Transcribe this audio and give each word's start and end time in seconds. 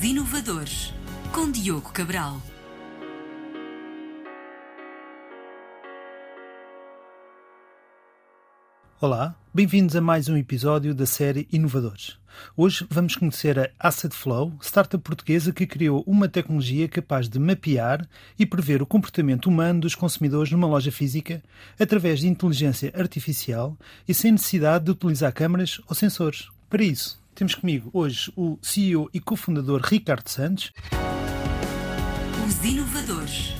Os 0.00 0.04
Inovadores, 0.04 0.94
com 1.30 1.52
Diogo 1.52 1.92
Cabral. 1.92 2.40
Olá, 8.98 9.36
bem-vindos 9.52 9.94
a 9.94 10.00
mais 10.00 10.26
um 10.30 10.38
episódio 10.38 10.94
da 10.94 11.04
série 11.04 11.46
Inovadores. 11.52 12.16
Hoje 12.56 12.86
vamos 12.88 13.14
conhecer 13.14 13.58
a 13.58 13.68
Asset 13.78 14.16
Flow, 14.16 14.54
startup 14.62 15.04
portuguesa 15.04 15.52
que 15.52 15.66
criou 15.66 16.02
uma 16.06 16.30
tecnologia 16.30 16.88
capaz 16.88 17.28
de 17.28 17.38
mapear 17.38 18.08
e 18.38 18.46
prever 18.46 18.80
o 18.80 18.86
comportamento 18.86 19.50
humano 19.50 19.80
dos 19.80 19.94
consumidores 19.94 20.50
numa 20.50 20.66
loja 20.66 20.90
física 20.90 21.42
através 21.78 22.20
de 22.20 22.26
inteligência 22.26 22.90
artificial 22.96 23.76
e 24.08 24.14
sem 24.14 24.32
necessidade 24.32 24.86
de 24.86 24.92
utilizar 24.92 25.30
câmaras 25.34 25.78
ou 25.86 25.94
sensores. 25.94 26.48
Para 26.70 26.84
isso, 26.84 27.19
temos 27.34 27.54
comigo 27.54 27.90
hoje 27.92 28.32
o 28.36 28.58
CEO 28.62 29.08
e 29.12 29.20
cofundador 29.20 29.80
Ricardo 29.82 30.28
Santos. 30.28 30.72
Os 32.46 32.64
Inovadores. 32.64 33.54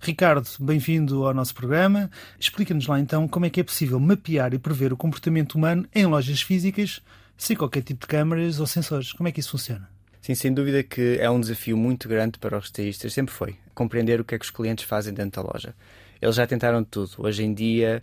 Ricardo, 0.00 0.48
bem-vindo 0.60 1.26
ao 1.26 1.32
nosso 1.32 1.54
programa. 1.54 2.10
Explica-nos 2.38 2.86
lá 2.86 3.00
então 3.00 3.26
como 3.26 3.46
é 3.46 3.50
que 3.50 3.60
é 3.60 3.64
possível 3.64 3.98
mapear 3.98 4.52
e 4.52 4.58
prever 4.58 4.92
o 4.92 4.96
comportamento 4.96 5.54
humano 5.54 5.86
em 5.94 6.06
lojas 6.06 6.42
físicas 6.42 7.00
sem 7.36 7.56
qualquer 7.56 7.82
tipo 7.82 8.02
de 8.02 8.06
câmaras 8.06 8.60
ou 8.60 8.66
sensores. 8.66 9.12
Como 9.12 9.28
é 9.28 9.32
que 9.32 9.40
isso 9.40 9.50
funciona? 9.50 9.88
Sim, 10.20 10.34
sem 10.34 10.54
dúvida 10.54 10.82
que 10.82 11.18
é 11.20 11.28
um 11.28 11.40
desafio 11.40 11.76
muito 11.76 12.08
grande 12.08 12.38
para 12.38 12.56
os 12.56 12.66
stylistas, 12.66 13.12
sempre 13.12 13.34
foi, 13.34 13.56
compreender 13.74 14.20
o 14.20 14.24
que 14.24 14.34
é 14.34 14.38
que 14.38 14.44
os 14.44 14.50
clientes 14.50 14.84
fazem 14.84 15.12
dentro 15.12 15.42
da 15.42 15.50
loja. 15.52 15.74
Eles 16.20 16.36
já 16.36 16.46
tentaram 16.46 16.82
tudo. 16.82 17.10
Hoje 17.18 17.44
em 17.44 17.52
dia, 17.52 18.00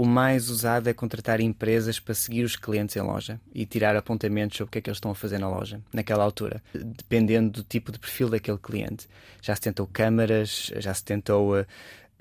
o 0.00 0.06
mais 0.06 0.48
usado 0.48 0.88
é 0.88 0.94
contratar 0.94 1.42
empresas 1.42 2.00
para 2.00 2.14
seguir 2.14 2.42
os 2.42 2.56
clientes 2.56 2.96
em 2.96 3.02
loja 3.02 3.38
e 3.54 3.66
tirar 3.66 3.94
apontamentos 3.94 4.56
sobre 4.56 4.70
o 4.70 4.72
que 4.72 4.78
é 4.78 4.80
que 4.80 4.88
eles 4.88 4.96
estão 4.96 5.10
a 5.10 5.14
fazer 5.14 5.38
na 5.38 5.46
loja, 5.46 5.78
naquela 5.92 6.24
altura, 6.24 6.62
dependendo 6.72 7.50
do 7.50 7.62
tipo 7.62 7.92
de 7.92 7.98
perfil 7.98 8.30
daquele 8.30 8.56
cliente. 8.56 9.06
Já 9.42 9.54
se 9.54 9.60
tentou 9.60 9.86
câmaras, 9.86 10.72
já 10.78 10.94
se 10.94 11.04
tentou 11.04 11.54
a, 11.54 11.60
eh, 11.60 11.66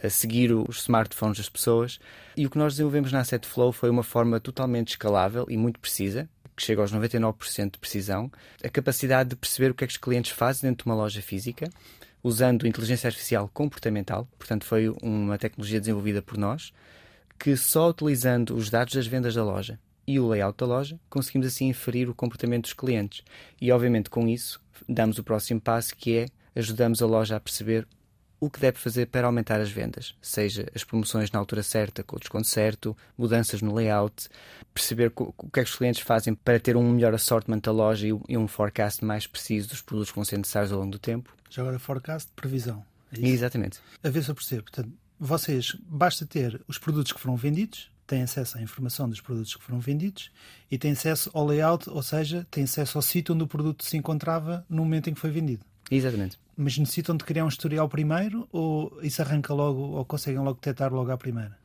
a 0.04 0.10
seguir 0.10 0.52
os 0.52 0.82
smartphones 0.82 1.38
das 1.38 1.48
pessoas 1.48 2.02
e 2.36 2.46
o 2.46 2.50
que 2.50 2.58
nós 2.58 2.74
desenvolvemos 2.74 3.14
na 3.14 3.22
Asset 3.22 3.48
Flow 3.48 3.72
foi 3.72 3.90
uma 3.90 4.04
forma 4.04 4.42
totalmente 4.42 4.90
escalável 4.90 5.46
e 5.48 5.56
muito 5.56 5.80
precisa, 5.80 6.28
que 6.58 6.64
chega 6.64 6.82
aos 6.82 6.92
99% 6.92 7.72
de 7.72 7.80
precisão, 7.80 8.30
a 8.62 8.68
capacidade 8.68 9.30
de 9.30 9.36
perceber 9.38 9.72
o 9.72 9.74
que 9.74 9.86
é 9.86 9.88
que 9.88 9.94
os 9.94 9.98
clientes 9.98 10.32
fazem 10.32 10.70
dentro 10.70 10.84
de 10.84 10.90
uma 10.90 10.98
loja 10.98 11.22
física, 11.22 11.70
usando 12.22 12.68
inteligência 12.68 13.08
artificial 13.08 13.50
comportamental, 13.54 14.28
portanto 14.38 14.66
foi 14.66 14.90
uma 15.02 15.38
tecnologia 15.38 15.80
desenvolvida 15.80 16.22
por 16.22 16.38
nós, 16.38 16.74
que 17.40 17.56
só 17.56 17.90
utilizando 17.90 18.56
os 18.56 18.70
dados 18.70 18.94
das 18.94 19.08
vendas 19.08 19.34
da 19.34 19.44
loja 19.44 19.80
e 20.06 20.20
o 20.20 20.28
layout 20.28 20.58
da 20.58 20.66
loja, 20.66 21.00
conseguimos 21.10 21.48
assim 21.48 21.68
inferir 21.68 22.10
o 22.10 22.16
comportamento 22.16 22.64
dos 22.64 22.74
clientes. 22.74 23.24
E, 23.62 23.72
obviamente, 23.72 24.10
com 24.10 24.28
isso, 24.28 24.60
damos 24.88 25.18
o 25.20 25.24
próximo 25.24 25.62
passo 25.62 25.96
que 25.96 26.18
é 26.18 26.26
ajudamos 26.56 27.02
a 27.02 27.06
loja 27.06 27.36
a 27.36 27.40
perceber 27.40 27.88
o 28.40 28.50
que 28.50 28.60
deve 28.60 28.78
fazer 28.78 29.08
para 29.08 29.28
aumentar 29.28 29.60
as 29.60 29.70
vendas, 29.70 30.16
seja 30.22 30.66
as 30.74 30.84
promoções 30.84 31.30
na 31.30 31.40
altura 31.40 31.62
certa, 31.62 32.04
com 32.04 32.16
o 32.16 32.20
desconto 32.20 32.48
certo, 32.48 32.96
mudanças 33.18 33.62
no 33.62 33.74
layout, 33.74 34.30
perceber 34.74 35.12
o 35.16 35.34
que 35.52 35.60
é 35.60 35.64
que 35.64 35.70
os 35.70 35.76
clientes 35.76 36.02
fazem 36.02 36.34
para 36.34 36.60
ter 36.60 36.78
um 36.78 36.92
melhor 36.92 37.14
assortment 37.14 37.60
da 37.60 37.72
loja 37.72 38.08
e 38.08 38.38
um 38.38 38.48
forecast 38.48 39.04
mais 39.04 39.28
preciso 39.28 39.70
dos 39.70 39.82
produtos 39.82 40.12
que 40.12 40.16
vão 40.16 40.26
ser 40.26 40.38
necessários 40.38 40.72
ao 40.72 40.80
longo 40.80 40.92
do 40.92 41.00
tempo. 41.00 41.36
Já 41.50 41.62
agora, 41.62 41.80
forecast, 41.80 42.32
previsão. 42.36 42.84
É 43.12 43.28
Exatamente. 43.28 43.80
A 44.04 44.10
ver 44.10 44.24
se 44.24 44.32
eu 44.32 44.36
percebo. 44.36 44.64
Portanto, 44.64 44.92
vocês, 45.20 45.76
basta 45.82 46.26
ter 46.26 46.62
os 46.68 46.78
produtos 46.78 47.12
que 47.12 47.20
foram 47.20 47.36
vendidos, 47.36 47.92
têm 48.08 48.24
acesso 48.24 48.58
à 48.58 48.62
informação 48.62 49.08
dos 49.08 49.22
produtos 49.22 49.56
que 49.56 49.64
foram 49.64 49.80
vendidos 49.80 50.32
e 50.72 50.78
têm 50.78 50.92
acesso 50.92 51.30
ao 51.34 51.46
layout, 51.46 51.90
ou 51.90 52.02
seja, 52.02 52.48
têm 52.50 52.64
acesso 52.64 52.98
ao 52.98 53.02
sítio 53.02 53.36
onde 53.36 53.44
o 53.44 53.48
produto 53.48 53.84
se 53.84 53.98
encontrava 53.98 54.66
no 54.70 54.84
momento 54.84 55.10
em 55.10 55.14
que 55.14 55.20
foi 55.20 55.30
vendido. 55.30 55.64
Exatamente. 55.92 56.40
Mas 56.56 56.78
necessitam 56.78 57.16
de 57.16 57.24
criar 57.24 57.46
um 57.46 57.48
historial 57.48 57.88
primeiro 57.88 58.48
ou 58.52 58.98
isso 59.02 59.22
arranca 59.22 59.54
logo 59.54 59.80
ou 59.80 60.06
conseguem 60.06 60.40
logo 60.40 60.56
detectar 60.56 60.94
logo 60.94 61.12
à 61.12 61.18
primeira? 61.18 61.58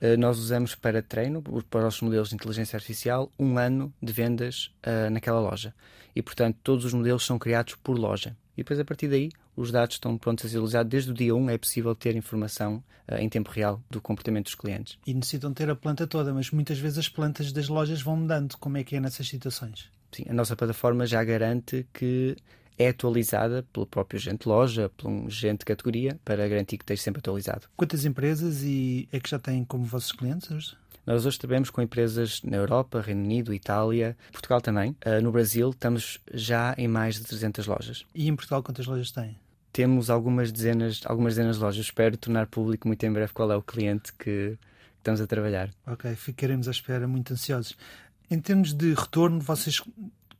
Uh, 0.00 0.16
nós 0.18 0.38
usamos 0.38 0.74
para 0.74 1.02
treino, 1.02 1.42
para 1.70 1.88
os 1.88 2.00
modelos 2.02 2.28
de 2.28 2.34
inteligência 2.34 2.76
artificial, 2.76 3.32
um 3.38 3.56
ano 3.56 3.92
de 4.02 4.12
vendas 4.12 4.70
uh, 4.86 5.10
naquela 5.10 5.40
loja. 5.40 5.74
E, 6.14 6.22
portanto, 6.22 6.58
todos 6.62 6.84
os 6.84 6.92
modelos 6.92 7.24
são 7.24 7.38
criados 7.38 7.74
por 7.76 7.98
loja. 7.98 8.36
E 8.56 8.62
depois, 8.62 8.80
a 8.80 8.84
partir 8.84 9.08
daí, 9.08 9.30
os 9.54 9.70
dados 9.70 9.96
estão 9.96 10.16
prontos 10.16 10.46
a 10.46 10.48
ser 10.48 10.58
utilizados. 10.58 10.90
Desde 10.90 11.10
o 11.10 11.14
dia 11.14 11.34
1 11.34 11.50
é 11.50 11.58
possível 11.58 11.94
ter 11.94 12.16
informação 12.16 12.82
uh, 13.08 13.16
em 13.16 13.28
tempo 13.28 13.50
real 13.50 13.80
do 13.90 14.00
comportamento 14.00 14.46
dos 14.46 14.54
clientes. 14.54 14.98
E 15.06 15.12
necessitam 15.12 15.52
ter 15.52 15.68
a 15.68 15.76
planta 15.76 16.06
toda, 16.06 16.32
mas 16.32 16.50
muitas 16.50 16.78
vezes 16.78 16.98
as 16.98 17.08
plantas 17.08 17.52
das 17.52 17.68
lojas 17.68 18.00
vão 18.00 18.16
mudando. 18.16 18.56
Como 18.58 18.76
é 18.78 18.84
que 18.84 18.96
é 18.96 19.00
nessas 19.00 19.28
situações? 19.28 19.90
Sim, 20.12 20.24
a 20.28 20.32
nossa 20.32 20.56
plataforma 20.56 21.04
já 21.06 21.22
garante 21.22 21.86
que 21.92 22.36
é 22.78 22.88
atualizada 22.88 23.64
pelo 23.72 23.86
próprio 23.86 24.18
agente 24.18 24.42
de 24.44 24.48
loja, 24.48 24.90
por 24.96 25.08
um 25.08 25.26
agente 25.26 25.60
de 25.60 25.64
categoria, 25.64 26.18
para 26.24 26.46
garantir 26.48 26.76
que 26.76 26.84
esteja 26.84 27.02
sempre 27.02 27.20
atualizado. 27.20 27.66
Quantas 27.76 28.04
empresas 28.04 28.62
e 28.62 29.08
é 29.12 29.18
que 29.18 29.30
já 29.30 29.38
têm 29.38 29.64
como 29.64 29.84
vossos 29.84 30.12
clientes 30.12 30.50
hoje? 30.50 30.76
Nós 31.06 31.24
hoje 31.24 31.38
trabalhamos 31.38 31.70
com 31.70 31.80
empresas 31.80 32.42
na 32.42 32.56
Europa, 32.56 33.00
Reino 33.00 33.22
Unido, 33.22 33.54
Itália, 33.54 34.16
Portugal 34.32 34.60
também. 34.60 34.90
Uh, 35.06 35.22
no 35.22 35.30
Brasil 35.30 35.70
estamos 35.70 36.20
já 36.34 36.74
em 36.76 36.88
mais 36.88 37.14
de 37.14 37.22
300 37.22 37.64
lojas. 37.68 38.04
E 38.12 38.26
em 38.26 38.34
Portugal 38.34 38.60
quantas 38.60 38.86
lojas 38.86 39.12
têm? 39.12 39.36
Temos 39.72 40.10
algumas 40.10 40.50
dezenas, 40.50 41.02
algumas 41.04 41.36
dezenas 41.36 41.56
de 41.58 41.62
lojas. 41.62 41.84
Espero 41.84 42.16
tornar 42.16 42.48
público 42.48 42.88
muito 42.88 43.06
em 43.06 43.12
breve 43.12 43.32
qual 43.32 43.52
é 43.52 43.56
o 43.56 43.62
cliente 43.62 44.12
que 44.14 44.58
estamos 44.98 45.20
a 45.20 45.28
trabalhar. 45.28 45.70
Ok, 45.86 46.12
ficaremos 46.16 46.66
à 46.66 46.72
espera, 46.72 47.06
muito 47.06 47.32
ansiosos. 47.32 47.76
Em 48.28 48.40
termos 48.40 48.72
de 48.72 48.92
retorno, 48.92 49.38
vocês 49.38 49.80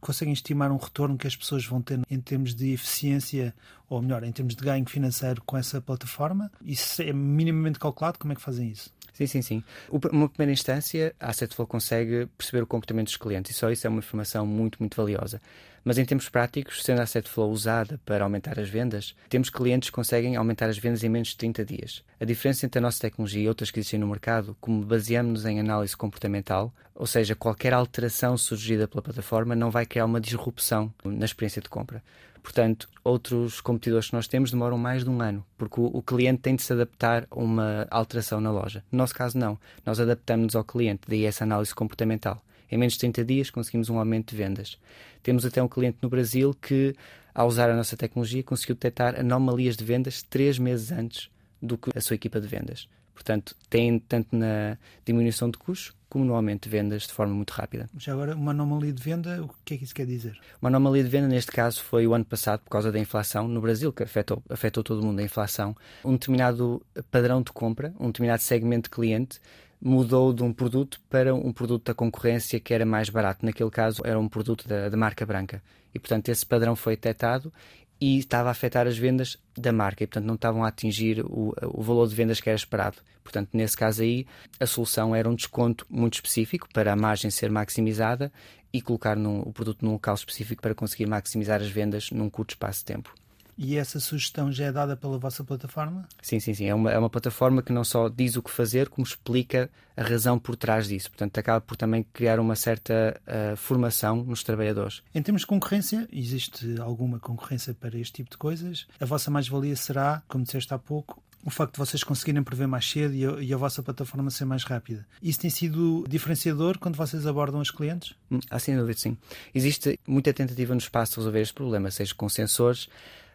conseguem 0.01 0.33
estimar 0.33 0.73
um 0.73 0.79
retorno 0.79 1.17
que 1.17 1.29
as 1.29 1.37
pessoas 1.37 1.65
vão 1.65 1.81
ter 1.81 2.01
em 2.11 2.21
termos 2.21 2.57
de 2.57 2.73
eficiência, 2.73 3.55
ou 3.89 4.03
melhor, 4.03 4.25
em 4.25 4.33
termos 4.33 4.57
de 4.57 4.65
ganho 4.65 4.89
financeiro 4.89 5.41
com 5.47 5.57
essa 5.57 5.81
plataforma? 5.81 6.51
Isso 6.61 7.03
é 7.03 7.13
minimamente 7.13 7.79
calculado? 7.79 8.19
Como 8.19 8.33
é 8.33 8.37
que 8.37 8.43
fazem 8.43 8.69
isso? 8.71 8.96
Sim, 9.17 9.27
sim, 9.27 9.41
sim. 9.41 9.65
Uma 10.13 10.29
primeira 10.29 10.53
instância, 10.53 11.15
a 11.19 11.31
Assetflow 11.31 11.67
consegue 11.67 12.27
perceber 12.37 12.63
o 12.63 12.67
comportamento 12.67 13.07
dos 13.07 13.17
clientes 13.17 13.51
e 13.51 13.55
só 13.55 13.71
isso 13.71 13.87
é 13.87 13.91
uma 13.91 14.01
informação 14.01 14.47
muito, 14.47 14.77
muito 14.79 14.95
valiosa. 14.95 15.41
Mas 15.87 15.99
em 15.99 16.05
termos 16.05 16.29
práticos, 16.29 16.83
sendo 16.83 16.99
a 16.99 17.05
Assetflow 17.05 17.49
usada 17.49 18.01
para 18.05 18.25
aumentar 18.25 18.59
as 18.59 18.69
vendas, 18.69 19.15
temos 19.29 19.49
clientes 19.49 19.89
que 19.89 19.95
conseguem 19.95 20.35
aumentar 20.35 20.69
as 20.69 20.77
vendas 20.77 21.05
em 21.05 21.09
menos 21.09 21.29
de 21.29 21.37
30 21.37 21.65
dias. 21.65 22.03
A 22.19 22.25
diferença 22.25 22.67
entre 22.67 22.81
a 22.81 22.83
nossa 22.83 22.99
tecnologia 22.99 23.45
e 23.45 23.49
outras 23.49 23.71
que 23.71 23.79
existem 23.79 24.01
no 24.01 24.09
mercado, 24.09 24.57
como 24.61 24.85
baseamos-nos 24.85 25.47
em 25.47 25.61
análise 25.61 25.97
comportamental, 25.97 26.75
ou 26.93 27.07
seja, 27.07 27.37
qualquer 27.37 27.73
alteração 27.73 28.37
surgida 28.37 28.89
pela 28.89 29.01
plataforma 29.01 29.55
não 29.55 29.71
vai 29.71 29.87
criar 29.87 30.07
uma 30.07 30.21
disrupção 30.21 30.93
na 31.05 31.25
experiência 31.25 31.63
de 31.63 31.69
compra. 31.69 32.03
Portanto, 32.43 32.89
outros 33.05 33.61
competidores 33.61 34.09
que 34.09 34.17
nós 34.17 34.27
temos 34.27 34.51
demoram 34.51 34.77
mais 34.77 35.05
de 35.05 35.11
um 35.11 35.23
ano, 35.23 35.47
porque 35.57 35.81
o, 35.81 35.85
o, 35.85 36.03
cliente 36.03 36.43
tem 36.43 36.57
de 36.57 36.65
se 36.65 36.73
adaptar 36.73 37.29
a 37.31 37.39
uma 37.39 37.87
alteração 37.93 38.41
na 38.41 38.51
loja. 38.51 38.83
No 38.91 38.99
nosso 38.99 39.15
caso, 39.15 39.39
não. 39.39 39.57
Nós 39.85 40.01
adaptamos-nos 40.01 40.57
ao 40.57 40.65
cliente, 40.65 41.03
daí 41.07 41.25
essa 41.27 41.45
análise 41.45 41.73
comportamental. 41.73 42.43
Em 42.71 42.77
menos 42.77 42.95
de 42.95 43.01
30 43.01 43.25
dias 43.25 43.51
conseguimos 43.51 43.89
um 43.89 43.99
aumento 43.99 44.31
de 44.31 44.37
vendas. 44.37 44.79
Temos 45.23 45.45
até 45.45 45.63
um 45.63 45.69
cliente 45.69 45.99
no 46.03 46.09
Brasil 46.09 46.55
que, 46.55 46.95
ao 47.35 47.49
usar 47.49 47.71
a 47.71 47.77
nossa 47.77 47.97
tecnologia, 47.97 48.43
conseguiu 48.43 48.75
detectar 48.75 49.19
anomalias 49.19 49.77
de 49.77 49.85
vendas 49.85 50.23
três 50.23 50.59
meses 50.59 50.93
antes 50.93 51.31
do 51.61 51.77
que 51.77 51.91
a 51.97 52.01
sua 52.01 52.15
equipa 52.15 52.41
de 52.41 52.47
vendas. 52.47 52.89
Portanto, 53.17 53.57
tem 53.71 53.99
tanto 53.99 54.37
na 54.37 54.77
diminuição 55.05 55.51
de 55.51 55.57
custos 55.57 55.97
como 56.09 56.25
no 56.25 56.35
aumento 56.35 56.65
de 56.65 56.69
vendas 56.69 57.05
de 57.05 57.13
forma 57.13 57.35
muito 57.35 57.51
rápida. 57.51 57.89
Já 57.99 58.13
agora, 58.13 58.37
uma 58.37 58.53
anomalia 58.53 58.93
de 58.93 59.03
venda, 59.03 59.43
o 59.43 59.51
que 59.65 59.75
é 59.75 59.77
que 59.79 59.85
isso 59.85 59.95
quer 59.95 60.07
dizer? 60.07 60.39
Uma 60.61 60.69
anomalia 60.69 61.03
de 61.03 61.09
venda, 61.09 61.27
neste 61.27 61.51
caso, 61.51 61.83
foi 61.83 62.07
o 62.07 62.15
ano 62.15 62.25
passado, 62.25 62.61
por 62.61 62.71
causa 62.71 62.93
da 62.93 62.99
inflação 62.99 63.49
no 63.49 63.61
Brasil, 63.61 63.93
que 63.93 64.03
afetou, 64.03 64.43
afetou 64.49 64.85
todo 64.85 65.01
o 65.01 65.05
mundo 65.05 65.19
a 65.19 65.23
inflação. 65.23 65.75
Um 66.05 66.13
determinado 66.13 66.81
padrão 67.11 67.43
de 67.43 67.51
compra, 67.53 67.93
um 67.99 68.09
determinado 68.09 68.43
segmento 68.43 68.89
de 68.89 68.95
cliente 68.95 69.41
mudou 69.87 70.33
de 70.33 70.43
um 70.43 70.53
produto 70.53 71.01
para 71.09 71.33
um 71.33 71.53
produto 71.53 71.85
da 71.87 71.95
concorrência 71.95 72.59
que 72.59 72.75
era 72.75 72.85
mais 72.85 73.09
barato. 73.09 73.47
Naquele 73.47 73.71
caso, 73.71 74.03
era 74.05 74.19
um 74.19 74.29
produto 74.29 74.67
da, 74.67 74.89
da 74.89 74.97
marca 74.97 75.25
branca. 75.25 75.63
E, 75.95 75.99
portanto, 75.99 76.29
esse 76.29 76.45
padrão 76.45 76.75
foi 76.75 76.97
detectado 76.97 77.53
e 78.01 78.19
estava 78.19 78.49
a 78.49 78.53
afetar 78.53 78.87
as 78.87 78.99
vendas 78.99 79.39
da 79.57 79.73
marca 79.73 80.03
e, 80.03 80.07
portanto, 80.07 80.27
não 80.27 80.35
estavam 80.35 80.65
a 80.65 80.69
atingir 80.69 81.25
o, 81.25 81.55
o 81.63 81.83
valor 81.83 82.09
de 82.09 82.17
vendas 82.17 82.41
que 82.41 82.49
era 82.49 82.57
esperado. 82.57 82.99
Portanto, 83.23 83.51
nesse 83.53 83.77
caso 83.77 84.03
aí, 84.03 84.27
a 84.59 84.67
solução 84.67 85.15
era 85.15 85.29
um 85.29 85.35
desconto 85.35 85.87
muito 85.89 86.15
específico 86.15 86.69
para 86.73 86.93
a 86.93 86.97
margem 86.97 87.31
ser 87.31 87.51
maximizada 87.51 88.33
e 88.73 88.83
colocar 88.83 89.17
no, 89.17 89.41
o 89.41 89.53
produto 89.53 89.85
num 89.85 89.93
local 89.93 90.17
específico 90.17 90.61
para 90.61 90.75
conseguir 90.75 91.07
maximizar 91.07 91.61
as 91.63 91.71
vendas 91.71 92.11
num 92.11 92.29
curto 92.29 92.51
espaço 92.51 92.81
de 92.81 92.87
tempo. 92.87 93.15
E 93.57 93.77
essa 93.77 93.99
sugestão 93.99 94.53
já 94.53 94.67
é 94.67 94.73
dada 94.73 94.97
pela 94.97 95.19
vossa 95.19 95.43
plataforma? 95.43 96.07
Sim, 96.21 96.39
sim, 96.41 96.53
sim. 96.53 96.67
É 96.67 96.75
uma, 96.75 96.91
é 96.91 96.99
uma 96.99 97.09
plataforma 97.09 97.63
que 97.63 97.73
não 97.73 97.85
só 97.85 98.09
diz 98.09 98.37
o 98.37 98.43
que 98.43 98.51
fazer, 98.51 98.89
como 98.89 99.07
explica 99.07 99.71
a 99.97 100.03
razão 100.03 100.39
por 100.39 100.57
trás 100.57 100.89
disso. 100.89 101.11
Portanto, 101.11 101.39
acaba 101.39 101.61
por 101.61 101.77
também 101.77 102.05
criar 102.13 102.39
uma 102.39 102.55
certa 102.55 103.19
uh, 103.27 103.57
formação 103.57 104.17
nos 104.25 104.43
trabalhadores. 104.43 105.03
Em 105.15 105.23
termos 105.23 105.43
de 105.43 105.47
concorrência, 105.47 106.07
existe 106.13 106.79
alguma 106.81 107.19
concorrência 107.19 107.73
para 107.73 107.97
este 107.99 108.13
tipo 108.15 108.31
de 108.31 108.37
coisas? 108.37 108.87
A 109.01 109.07
vossa 109.07 109.31
mais-valia 109.31 109.75
será, 109.75 110.23
como 110.29 110.45
disseste 110.45 110.75
há 110.75 110.79
pouco, 110.79 111.23
o 111.47 111.51
facto 111.51 111.75
de 111.75 111.79
vocês 111.79 112.03
conseguirem 112.03 112.43
prever 112.43 112.67
mais 112.67 112.91
cedo 112.91 113.15
e 113.15 113.25
a, 113.25 113.31
e 113.41 113.55
a, 113.55 113.57
vossa 113.57 113.81
plataforma 113.81 114.31
ser 114.31 114.45
mais 114.45 114.65
rápida. 114.65 115.07
Isso 115.23 115.39
tem 115.39 115.49
sido 115.49 116.05
diferenciador 116.09 116.77
quando 116.77 116.97
vocês 116.97 117.25
abordam 117.25 117.61
os 117.61 117.71
clientes? 117.71 118.15
Ah, 118.51 118.59
sem 118.59 118.77
dúvida, 118.77 118.99
sim. 118.99 119.17
Existe 119.55 119.99
muita 120.07 120.35
tentativa 120.35 120.75
no 120.75 120.81
espaço 120.81 121.13
de 121.13 121.19
resolver 121.19 121.41
este 121.41 121.55
problema, 121.55 121.89
seja 121.91 122.13
com 122.17 122.29
sensores, 122.29 122.89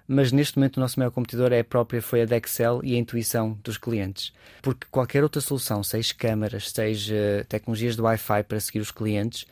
mas 0.07 0.31
neste 0.31 0.57
momento 0.57 0.77
o 0.77 0.79
nosso 0.79 0.99
maior 0.99 1.11
competidor 1.11 1.51
é 1.53 1.59
a 1.59 1.63
própria 1.63 2.01
foi 2.01 2.21
a 2.21 2.25
Dexel 2.25 2.81
e 2.83 2.95
a 2.95 2.97
intuição 2.97 3.57
dos 3.63 3.77
clientes. 3.77 4.33
Porque 4.61 4.87
qualquer 4.91 5.23
outra 5.23 5.41
solução, 5.41 5.83
seja 5.83 6.13
câmaras, 6.13 6.69
seja 6.69 7.45
tecnologias 7.47 7.95
de 7.95 8.01
Wi-Fi 8.01 8.43
para 8.43 8.59
seguir 8.59 8.79
os 8.79 8.91
clientes, 8.91 9.45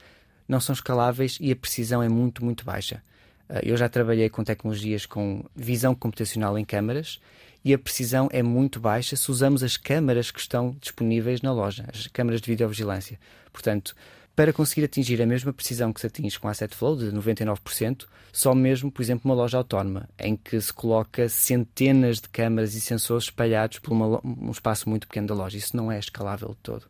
não 0.47 0.59
são 0.59 0.73
escaláveis 0.73 1.37
e 1.39 1.51
a 1.51 1.55
precisão 1.55 2.01
é 2.01 2.09
muito, 2.09 2.43
muito 2.43 2.65
baixa. 2.65 3.01
Ah, 3.47 3.59
eu 3.63 3.77
já 3.77 3.87
trabalhei 3.87 4.29
com 4.29 4.43
tecnologias 4.43 5.05
com 5.05 5.45
visão 5.55 5.95
computacional 5.95 6.57
em 6.57 6.65
câmaras 6.65 7.19
e 7.63 7.73
a 7.73 7.79
precisão 7.79 8.29
é 8.31 8.41
muito 8.41 8.79
baixa 8.79 9.15
se 9.15 9.29
usamos 9.29 9.63
as 9.63 9.77
câmaras 9.77 10.31
que 10.31 10.39
estão 10.39 10.75
disponíveis 10.79 11.41
na 11.41 11.51
loja, 11.51 11.85
as 11.93 12.07
câmaras 12.07 12.41
de 12.41 12.47
videovigilância. 12.49 13.19
Portanto, 13.51 13.95
para 14.39 14.53
conseguir 14.53 14.85
atingir 14.85 15.21
a 15.21 15.25
mesma 15.25 15.51
precisão 15.51 15.91
que 15.91 15.99
se 15.99 16.07
atinge 16.07 16.39
com 16.39 16.47
Asset 16.47 16.73
Flow, 16.73 16.95
de 16.95 17.11
99%, 17.11 18.05
só 18.31 18.55
mesmo, 18.55 18.89
por 18.89 19.01
exemplo, 19.01 19.29
uma 19.29 19.35
loja 19.35 19.57
autónoma, 19.57 20.07
em 20.17 20.37
que 20.37 20.61
se 20.61 20.71
coloca 20.71 21.27
centenas 21.27 22.21
de 22.21 22.29
câmaras 22.29 22.73
e 22.73 22.79
sensores 22.79 23.25
espalhados 23.25 23.79
por 23.79 23.91
uma, 23.91 24.21
um 24.23 24.49
espaço 24.49 24.87
muito 24.87 25.09
pequeno 25.09 25.27
da 25.27 25.33
loja. 25.33 25.57
Isso 25.57 25.75
não 25.75 25.91
é 25.91 25.99
escalável 25.99 26.51
de 26.51 26.57
todo. 26.63 26.85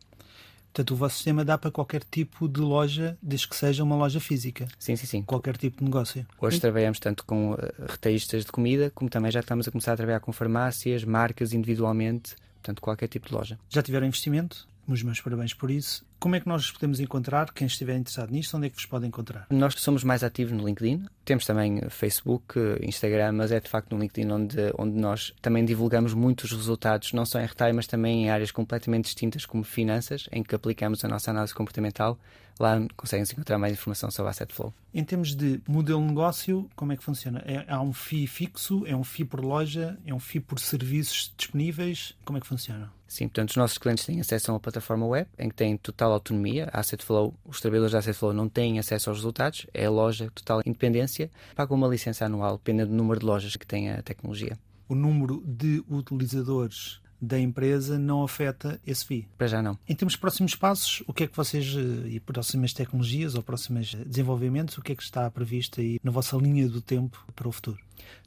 Portanto, 0.72 0.92
o 0.92 0.96
vosso 0.96 1.16
sistema 1.16 1.44
dá 1.44 1.58
para 1.58 1.72
qualquer 1.72 2.04
tipo 2.04 2.48
de 2.48 2.60
loja, 2.60 3.18
desde 3.20 3.48
que 3.48 3.56
seja 3.56 3.82
uma 3.82 3.96
loja 3.96 4.20
física. 4.20 4.68
Sim, 4.78 4.94
sim, 4.94 5.06
sim. 5.06 5.22
Qualquer 5.24 5.56
tipo 5.56 5.78
de 5.78 5.84
negócio. 5.86 6.24
Hoje 6.40 6.58
e... 6.58 6.60
trabalhamos 6.60 7.00
tanto 7.00 7.24
com 7.24 7.56
eh, 7.60 7.72
retalhistas 7.88 8.44
de 8.44 8.52
comida, 8.52 8.92
como 8.94 9.10
também 9.10 9.32
já 9.32 9.40
estamos 9.40 9.66
a 9.66 9.72
começar 9.72 9.94
a 9.94 9.96
trabalhar 9.96 10.20
com 10.20 10.32
farmácias, 10.32 11.02
marcas 11.02 11.52
individualmente, 11.52 12.36
portanto, 12.62 12.80
qualquer 12.80 13.08
tipo 13.08 13.26
de 13.26 13.34
loja. 13.34 13.58
Já 13.68 13.82
tiveram 13.82 14.06
investimento? 14.06 14.68
Os 14.90 15.04
meus 15.04 15.20
parabéns 15.20 15.54
por 15.54 15.70
isso. 15.70 16.04
Como 16.18 16.34
é 16.34 16.40
que 16.40 16.48
nós 16.48 16.68
podemos 16.70 16.98
encontrar? 16.98 17.52
Quem 17.52 17.66
estiver 17.66 17.96
interessado 17.96 18.32
nisto, 18.32 18.56
onde 18.56 18.66
é 18.66 18.70
que 18.70 18.74
vos 18.74 18.86
pode 18.86 19.06
encontrar? 19.06 19.46
Nós 19.48 19.74
somos 19.78 20.02
mais 20.02 20.24
ativos 20.24 20.52
no 20.52 20.66
LinkedIn. 20.66 21.06
Temos 21.24 21.46
também 21.46 21.80
Facebook, 21.88 22.58
Instagram, 22.82 23.32
mas 23.32 23.52
é 23.52 23.60
de 23.60 23.68
facto 23.68 23.94
no 23.94 24.02
LinkedIn 24.02 24.28
onde, 24.30 24.56
onde 24.76 24.98
nós 24.98 25.32
também 25.40 25.64
divulgamos 25.64 26.12
muitos 26.12 26.50
resultados, 26.50 27.12
não 27.12 27.24
só 27.24 27.40
em 27.40 27.46
retalho, 27.46 27.74
mas 27.74 27.86
também 27.86 28.24
em 28.24 28.30
áreas 28.30 28.50
completamente 28.50 29.04
distintas, 29.04 29.46
como 29.46 29.62
finanças, 29.62 30.28
em 30.32 30.42
que 30.42 30.54
aplicamos 30.56 31.04
a 31.04 31.08
nossa 31.08 31.30
análise 31.30 31.54
comportamental. 31.54 32.18
Lá 32.60 32.78
conseguem-se 32.94 33.32
encontrar 33.32 33.56
mais 33.56 33.72
informação 33.72 34.10
sobre 34.10 34.28
a 34.28 34.30
Asset 34.32 34.52
Flow. 34.52 34.74
Em 34.92 35.02
termos 35.02 35.34
de 35.34 35.62
modelo 35.66 36.02
de 36.02 36.08
negócio, 36.08 36.68
como 36.76 36.92
é 36.92 36.96
que 36.96 37.02
funciona? 37.02 37.42
É, 37.46 37.64
há 37.66 37.80
um 37.80 37.90
FII 37.90 38.26
fixo? 38.26 38.84
É 38.86 38.94
um 38.94 39.02
FII 39.02 39.24
por 39.24 39.42
loja? 39.42 39.98
É 40.04 40.12
um 40.12 40.20
FII 40.20 40.40
por 40.40 40.60
serviços 40.60 41.32
disponíveis? 41.34 42.14
Como 42.22 42.36
é 42.36 42.40
que 42.40 42.46
funciona? 42.46 42.92
Sim, 43.08 43.28
portanto, 43.28 43.48
os 43.48 43.56
nossos 43.56 43.78
clientes 43.78 44.04
têm 44.04 44.20
acesso 44.20 44.50
a 44.50 44.54
uma 44.54 44.60
plataforma 44.60 45.06
web 45.06 45.26
em 45.38 45.48
que 45.48 45.54
têm 45.54 45.74
total 45.78 46.12
autonomia. 46.12 46.68
A 46.70 46.80
Asset 46.80 47.02
Flow, 47.02 47.34
os 47.46 47.62
trabalhadores 47.62 47.92
da 47.92 48.00
Asset 48.00 48.16
Flow 48.16 48.34
não 48.34 48.46
têm 48.46 48.78
acesso 48.78 49.08
aos 49.08 49.20
resultados, 49.20 49.66
é 49.72 49.86
a 49.86 49.90
loja 49.90 50.30
total 50.34 50.60
independência. 50.66 51.30
Pagam 51.56 51.78
uma 51.78 51.88
licença 51.88 52.26
anual, 52.26 52.58
dependendo 52.58 52.90
do 52.90 52.96
número 52.96 53.20
de 53.20 53.24
lojas 53.24 53.56
que 53.56 53.66
tem 53.66 53.90
a 53.90 54.02
tecnologia. 54.02 54.58
O 54.86 54.94
número 54.94 55.42
de 55.46 55.82
utilizadores 55.88 57.00
da 57.20 57.38
empresa 57.38 57.98
não 57.98 58.22
afeta 58.22 58.80
esse 58.86 59.04
FII? 59.04 59.28
Para 59.36 59.46
já 59.46 59.62
não. 59.62 59.78
Em 59.88 59.94
termos 59.94 60.14
de 60.14 60.20
próximos 60.20 60.54
passos, 60.54 61.02
o 61.06 61.12
que 61.12 61.24
é 61.24 61.26
que 61.26 61.36
vocês, 61.36 61.74
eh, 61.76 62.08
e 62.08 62.20
próximas 62.20 62.72
tecnologias 62.72 63.34
ou 63.34 63.42
próximos 63.42 63.94
desenvolvimentos, 64.06 64.78
o 64.78 64.82
que 64.82 64.92
é 64.92 64.94
que 64.94 65.02
está 65.02 65.30
previsto 65.30 65.80
aí 65.80 66.00
na 66.02 66.10
vossa 66.10 66.36
linha 66.36 66.68
do 66.68 66.80
tempo 66.80 67.24
para 67.34 67.48
o 67.48 67.52
futuro? 67.52 67.78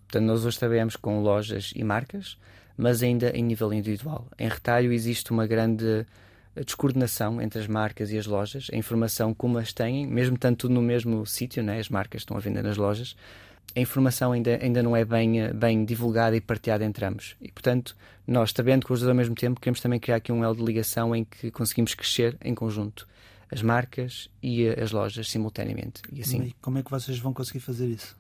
Portanto, 0.07 0.25
nós 0.25 0.45
hoje 0.45 0.59
trabalhamos 0.59 0.95
com 0.95 1.21
lojas 1.21 1.71
e 1.75 1.83
marcas 1.83 2.37
mas 2.77 3.03
ainda 3.03 3.29
em 3.31 3.43
nível 3.43 3.73
individual. 3.73 4.27
Em 4.37 4.47
retalho 4.47 4.91
existe 4.91 5.31
uma 5.31 5.45
grande 5.45 6.05
eh, 6.55 6.63
descoordenação 6.63 7.41
entre 7.41 7.59
as 7.59 7.67
marcas 7.67 8.11
e 8.11 8.17
as 8.17 8.25
lojas, 8.25 8.67
a 8.71 8.75
informação 8.75 9.33
como 9.33 9.57
as 9.57 9.73
têm, 9.73 10.07
mesmo 10.07 10.37
tanto 10.37 10.69
no 10.69 10.81
mesmo 10.81 11.25
sítio, 11.25 11.63
né? 11.63 11.79
as 11.79 11.89
marcas 11.89 12.21
estão 12.21 12.35
a 12.37 12.39
vender 12.39 12.63
nas 12.63 12.77
lojas, 12.77 13.15
a 13.75 13.79
informação 13.79 14.31
ainda, 14.31 14.59
ainda 14.61 14.83
não 14.83 14.95
é 14.95 15.03
bem, 15.03 15.41
eh, 15.41 15.53
bem 15.53 15.83
divulgada 15.83 16.35
e 16.35 16.41
partilhada 16.41 16.85
entre 16.85 17.05
ambos. 17.05 17.35
E, 17.41 17.51
portanto, 17.51 17.95
nós, 18.27 18.51
sabendo 18.55 18.85
com 18.85 18.93
os 18.93 18.99
dois 18.99 19.09
ao 19.09 19.15
mesmo 19.15 19.35
tempo, 19.35 19.59
queremos 19.59 19.81
também 19.81 19.99
criar 19.99 20.17
aqui 20.17 20.31
um 20.31 20.43
elo 20.43 20.55
de 20.55 20.63
ligação 20.63 21.15
em 21.15 21.23
que 21.23 21.49
conseguimos 21.49 21.93
crescer 21.95 22.37
em 22.41 22.53
conjunto 22.53 23.07
as 23.51 23.61
marcas 23.61 24.29
e 24.41 24.67
as 24.67 24.91
lojas 24.91 25.29
simultaneamente. 25.29 26.01
E 26.11 26.21
assim. 26.21 26.43
E 26.43 26.55
como 26.61 26.77
é 26.77 26.83
que 26.83 26.89
vocês 26.89 27.17
vão 27.19 27.33
conseguir 27.33 27.59
fazer 27.59 27.87
isso? 27.87 28.15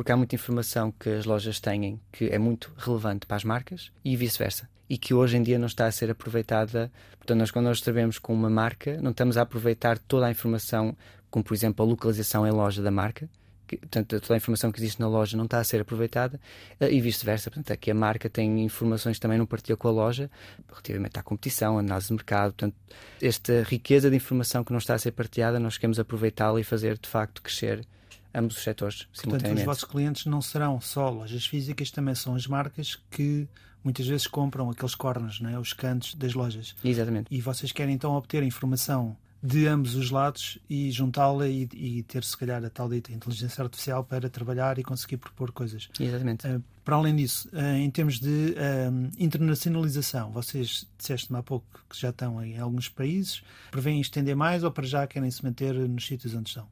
porque 0.00 0.12
há 0.12 0.16
muita 0.16 0.34
informação 0.34 0.92
que 0.92 1.10
as 1.10 1.26
lojas 1.26 1.60
têm 1.60 2.00
que 2.10 2.26
é 2.26 2.38
muito 2.38 2.72
relevante 2.76 3.26
para 3.26 3.36
as 3.36 3.44
marcas 3.44 3.92
e 4.04 4.16
vice-versa. 4.16 4.66
E 4.88 4.98
que 4.98 5.12
hoje 5.12 5.36
em 5.36 5.42
dia 5.42 5.58
não 5.58 5.66
está 5.66 5.86
a 5.86 5.92
ser 5.92 6.10
aproveitada. 6.10 6.90
Portanto, 7.18 7.38
nós, 7.38 7.50
quando 7.50 7.66
nós 7.66 7.80
trabalhamos 7.80 8.18
com 8.18 8.32
uma 8.32 8.50
marca, 8.50 8.98
não 9.00 9.10
estamos 9.10 9.36
a 9.36 9.42
aproveitar 9.42 9.98
toda 9.98 10.26
a 10.26 10.30
informação, 10.30 10.96
como 11.30 11.44
por 11.44 11.54
exemplo 11.54 11.84
a 11.84 11.88
localização 11.88 12.46
em 12.46 12.50
loja 12.50 12.82
da 12.82 12.90
marca, 12.90 13.28
que, 13.70 13.76
portanto, 13.76 14.20
toda 14.20 14.34
a 14.34 14.36
informação 14.36 14.72
que 14.72 14.80
existe 14.80 14.98
na 14.98 15.06
loja 15.06 15.36
não 15.36 15.44
está 15.44 15.58
a 15.60 15.64
ser 15.64 15.80
aproveitada 15.80 16.40
eh, 16.80 16.90
e 16.90 17.00
vice-versa. 17.00 17.50
Portanto, 17.50 17.72
aqui 17.72 17.90
a 17.90 17.94
marca 17.94 18.28
tem 18.28 18.64
informações 18.64 19.16
que 19.16 19.20
também 19.20 19.38
não 19.38 19.46
partilha 19.46 19.76
com 19.76 19.86
a 19.86 19.90
loja 19.92 20.28
relativamente 20.68 21.18
à 21.18 21.22
competição, 21.22 21.78
análise 21.78 22.08
de 22.08 22.14
mercado. 22.14 22.52
Portanto, 22.52 22.74
esta 23.22 23.62
riqueza 23.62 24.10
de 24.10 24.16
informação 24.16 24.64
que 24.64 24.72
não 24.72 24.78
está 24.78 24.94
a 24.94 24.98
ser 24.98 25.12
partilhada, 25.12 25.60
nós 25.60 25.78
queremos 25.78 26.00
aproveitá-la 26.00 26.60
e 26.60 26.64
fazer 26.64 26.98
de 26.98 27.08
facto 27.08 27.40
crescer 27.42 27.86
ambos 28.34 28.56
os 28.56 28.62
setores 28.62 29.08
Portanto, 29.12 29.52
os 29.52 29.62
vossos 29.62 29.84
clientes 29.84 30.26
não 30.26 30.40
serão 30.40 30.80
só 30.80 31.08
lojas 31.08 31.46
físicas, 31.46 31.90
também 31.90 32.14
são 32.14 32.34
as 32.34 32.46
marcas 32.46 32.98
que 33.10 33.48
muitas 33.84 34.06
vezes 34.06 34.26
compram 34.26 34.68
aqueles 34.68 34.94
corners, 34.94 35.40
não 35.40 35.50
é? 35.50 35.58
os 35.58 35.72
cantos 35.72 36.14
das 36.14 36.34
lojas. 36.34 36.74
Exatamente. 36.84 37.28
E 37.30 37.40
vocês 37.40 37.70
querem 37.70 37.94
então 37.94 38.12
obter 38.12 38.42
informação 38.42 39.16
de 39.42 39.66
ambos 39.66 39.94
os 39.94 40.10
lados 40.10 40.58
e 40.68 40.90
juntá-la 40.90 41.48
e, 41.48 41.68
e, 41.72 42.02
ter, 42.02 42.22
se 42.24 42.36
calhar, 42.36 42.62
a 42.64 42.68
tal 42.68 42.88
dita 42.88 43.12
inteligência 43.12 43.62
artificial 43.62 44.04
para 44.04 44.28
trabalhar 44.28 44.78
e 44.78 44.82
conseguir 44.82 45.16
propor 45.16 45.50
coisas. 45.50 45.88
Exatamente. 45.98 46.46
Uh, 46.46 46.62
para 46.84 46.96
além 46.96 47.16
disso, 47.16 47.48
uh, 47.52 47.76
em 47.76 47.90
termos 47.90 48.20
de 48.20 48.54
uh, 48.54 49.10
internacionalização, 49.18 50.30
vocês 50.30 50.86
disseste-me 50.98 51.38
há 51.38 51.42
pouco 51.42 51.66
que 51.88 51.98
já 51.98 52.10
estão 52.10 52.44
em 52.44 52.58
alguns 52.58 52.88
países, 52.88 53.42
prevêem 53.70 54.00
estender 54.00 54.36
mais 54.36 54.62
ou 54.62 54.70
para 54.70 54.86
já 54.86 55.06
querem 55.06 55.30
se 55.30 55.42
manter 55.42 55.74
nos 55.74 56.06
sítios 56.06 56.34
onde 56.34 56.50
estão? 56.50 56.66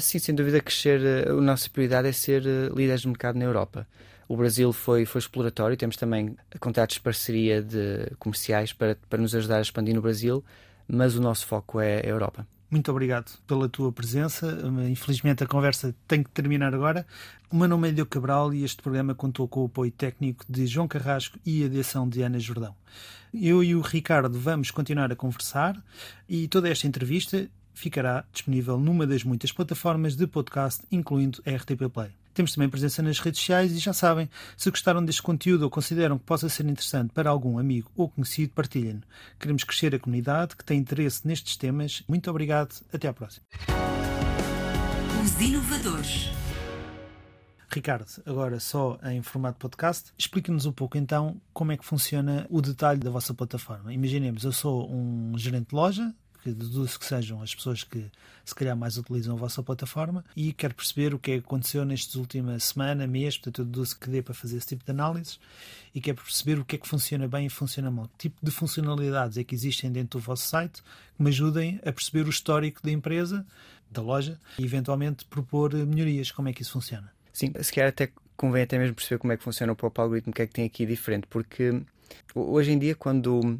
Sim, 0.00 0.20
sem 0.20 0.32
dúvida, 0.32 0.60
crescer. 0.60 1.28
A 1.28 1.32
nossa 1.32 1.68
prioridade 1.68 2.06
é 2.06 2.12
ser 2.12 2.44
líderes 2.72 3.00
de 3.00 3.08
mercado 3.08 3.36
na 3.36 3.44
Europa. 3.44 3.88
O 4.28 4.36
Brasil 4.36 4.72
foi, 4.72 5.04
foi 5.04 5.18
exploratório, 5.18 5.76
temos 5.76 5.96
também 5.96 6.36
contratos 6.60 6.94
de 6.94 7.00
parceria 7.00 7.60
de 7.60 8.08
comerciais 8.20 8.72
para, 8.72 8.96
para 9.10 9.20
nos 9.20 9.34
ajudar 9.34 9.58
a 9.58 9.62
expandir 9.62 9.92
no 9.92 10.00
Brasil, 10.00 10.44
mas 10.88 11.16
o 11.16 11.20
nosso 11.20 11.46
foco 11.46 11.80
é 11.80 12.04
a 12.04 12.08
Europa. 12.08 12.46
Muito 12.70 12.90
obrigado 12.90 13.38
pela 13.46 13.68
tua 13.68 13.92
presença. 13.92 14.58
Infelizmente 14.90 15.44
a 15.44 15.46
conversa 15.46 15.94
tem 16.08 16.22
que 16.22 16.30
terminar 16.30 16.74
agora. 16.74 17.06
O 17.48 17.56
meu 17.56 17.68
nome 17.68 17.88
é 17.88 17.92
Diogo 17.92 18.10
Cabral 18.10 18.52
e 18.52 18.64
este 18.64 18.82
programa 18.82 19.14
contou 19.14 19.46
com 19.46 19.62
o 19.62 19.66
apoio 19.66 19.92
técnico 19.92 20.44
de 20.48 20.66
João 20.66 20.88
Carrasco 20.88 21.38
e 21.46 21.62
a 21.64 21.68
direção 21.68 22.08
de 22.08 22.22
Ana 22.22 22.40
Jordão. 22.40 22.74
Eu 23.32 23.62
e 23.62 23.76
o 23.76 23.80
Ricardo 23.80 24.38
vamos 24.38 24.72
continuar 24.72 25.12
a 25.12 25.16
conversar 25.16 25.80
e 26.28 26.48
toda 26.48 26.68
esta 26.68 26.86
entrevista 26.86 27.48
ficará 27.72 28.24
disponível 28.32 28.78
numa 28.78 29.06
das 29.06 29.22
muitas 29.22 29.52
plataformas 29.52 30.16
de 30.16 30.26
podcast, 30.26 30.82
incluindo 30.90 31.42
a 31.46 31.50
RTP 31.50 31.88
Play. 31.92 32.23
Temos 32.34 32.52
também 32.52 32.68
presença 32.68 33.00
nas 33.00 33.20
redes 33.20 33.38
sociais 33.38 33.72
e 33.72 33.78
já 33.78 33.92
sabem, 33.92 34.28
se 34.56 34.68
gostaram 34.68 35.04
deste 35.04 35.22
conteúdo 35.22 35.62
ou 35.62 35.70
consideram 35.70 36.18
que 36.18 36.24
possa 36.24 36.48
ser 36.48 36.66
interessante 36.66 37.12
para 37.12 37.30
algum 37.30 37.58
amigo 37.58 37.90
ou 37.94 38.08
conhecido, 38.08 38.52
partilhem-no. 38.52 39.02
Queremos 39.38 39.62
crescer 39.62 39.94
a 39.94 39.98
comunidade 40.00 40.56
que 40.56 40.64
tem 40.64 40.80
interesse 40.80 41.26
nestes 41.26 41.56
temas. 41.56 42.02
Muito 42.08 42.28
obrigado, 42.28 42.74
até 42.92 43.06
à 43.06 43.12
próxima. 43.12 43.46
Os 45.22 45.40
inovadores. 45.40 46.30
Ricardo, 47.70 48.06
agora 48.26 48.60
só 48.60 48.98
em 49.04 49.22
formato 49.22 49.58
podcast, 49.58 50.12
explique-nos 50.18 50.66
um 50.66 50.72
pouco 50.72 50.96
então 50.96 51.40
como 51.52 51.72
é 51.72 51.76
que 51.76 51.84
funciona 51.84 52.46
o 52.50 52.60
detalhe 52.60 53.00
da 53.00 53.10
vossa 53.10 53.34
plataforma. 53.34 53.92
Imaginemos, 53.92 54.44
eu 54.44 54.52
sou 54.52 54.88
um 54.92 55.36
gerente 55.36 55.70
de 55.70 55.74
loja, 55.74 56.14
que 56.44 56.52
deduzo 56.52 56.98
que 56.98 57.06
sejam 57.06 57.42
as 57.42 57.54
pessoas 57.54 57.82
que 57.82 58.04
se 58.44 58.54
calhar 58.54 58.76
mais 58.76 58.98
utilizam 58.98 59.34
a 59.34 59.38
vossa 59.38 59.62
plataforma 59.62 60.22
e 60.36 60.52
quero 60.52 60.74
perceber 60.74 61.14
o 61.14 61.18
que 61.18 61.30
é 61.32 61.34
que 61.38 61.46
aconteceu 61.46 61.86
nestes 61.86 62.16
última 62.16 62.58
semana, 62.60 63.06
mês, 63.06 63.38
portanto 63.38 63.62
eu 63.62 63.64
deduzo 63.64 63.98
que 63.98 64.10
dê 64.10 64.20
para 64.20 64.34
fazer 64.34 64.58
esse 64.58 64.66
tipo 64.66 64.84
de 64.84 64.90
análise 64.90 65.38
e 65.94 66.02
quero 66.02 66.18
perceber 66.18 66.58
o 66.58 66.64
que 66.64 66.76
é 66.76 66.78
que 66.78 66.86
funciona 66.86 67.26
bem 67.26 67.46
e 67.46 67.48
funciona 67.48 67.90
mal. 67.90 68.08
Que 68.08 68.28
tipo 68.28 68.36
de 68.44 68.50
funcionalidades 68.50 69.38
é 69.38 69.44
que 69.44 69.54
existem 69.54 69.90
dentro 69.90 70.20
do 70.20 70.22
vosso 70.22 70.46
site 70.46 70.82
que 71.16 71.22
me 71.22 71.30
ajudem 71.30 71.80
a 71.82 71.90
perceber 71.90 72.26
o 72.26 72.30
histórico 72.30 72.82
da 72.82 72.92
empresa, 72.92 73.46
da 73.90 74.02
loja 74.02 74.38
e 74.58 74.64
eventualmente 74.64 75.24
propor 75.24 75.72
melhorias. 75.72 76.30
Como 76.30 76.50
é 76.50 76.52
que 76.52 76.60
isso 76.60 76.72
funciona? 76.72 77.10
Sim, 77.32 77.54
se 77.58 77.72
calhar 77.72 77.88
até 77.88 78.12
convém 78.36 78.64
até 78.64 78.78
mesmo 78.78 78.94
perceber 78.94 79.18
como 79.18 79.32
é 79.32 79.36
que 79.38 79.42
funciona 79.42 79.72
o 79.72 79.76
próprio 79.76 80.02
algoritmo, 80.02 80.30
o 80.30 80.34
que 80.34 80.42
é 80.42 80.46
que 80.46 80.52
tem 80.52 80.66
aqui 80.66 80.84
diferente, 80.84 81.26
porque 81.26 81.80
hoje 82.34 82.70
em 82.70 82.78
dia 82.78 82.94
quando 82.94 83.58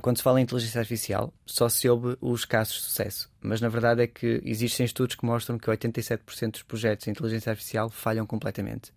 quando 0.00 0.16
se 0.16 0.22
fala 0.22 0.40
em 0.40 0.42
inteligência 0.42 0.80
artificial, 0.80 1.32
só 1.46 1.68
se 1.68 1.88
ouve 1.88 2.16
os 2.20 2.44
casos 2.44 2.74
de 2.74 2.80
sucesso. 2.82 3.30
Mas 3.40 3.60
na 3.60 3.68
verdade 3.68 4.02
é 4.02 4.06
que 4.06 4.40
existem 4.44 4.84
estudos 4.84 5.14
que 5.14 5.24
mostram 5.24 5.58
que 5.58 5.68
87% 5.68 6.50
dos 6.52 6.62
projetos 6.62 7.04
de 7.04 7.10
inteligência 7.10 7.50
artificial 7.50 7.88
falham 7.88 8.26
completamente. 8.26 8.90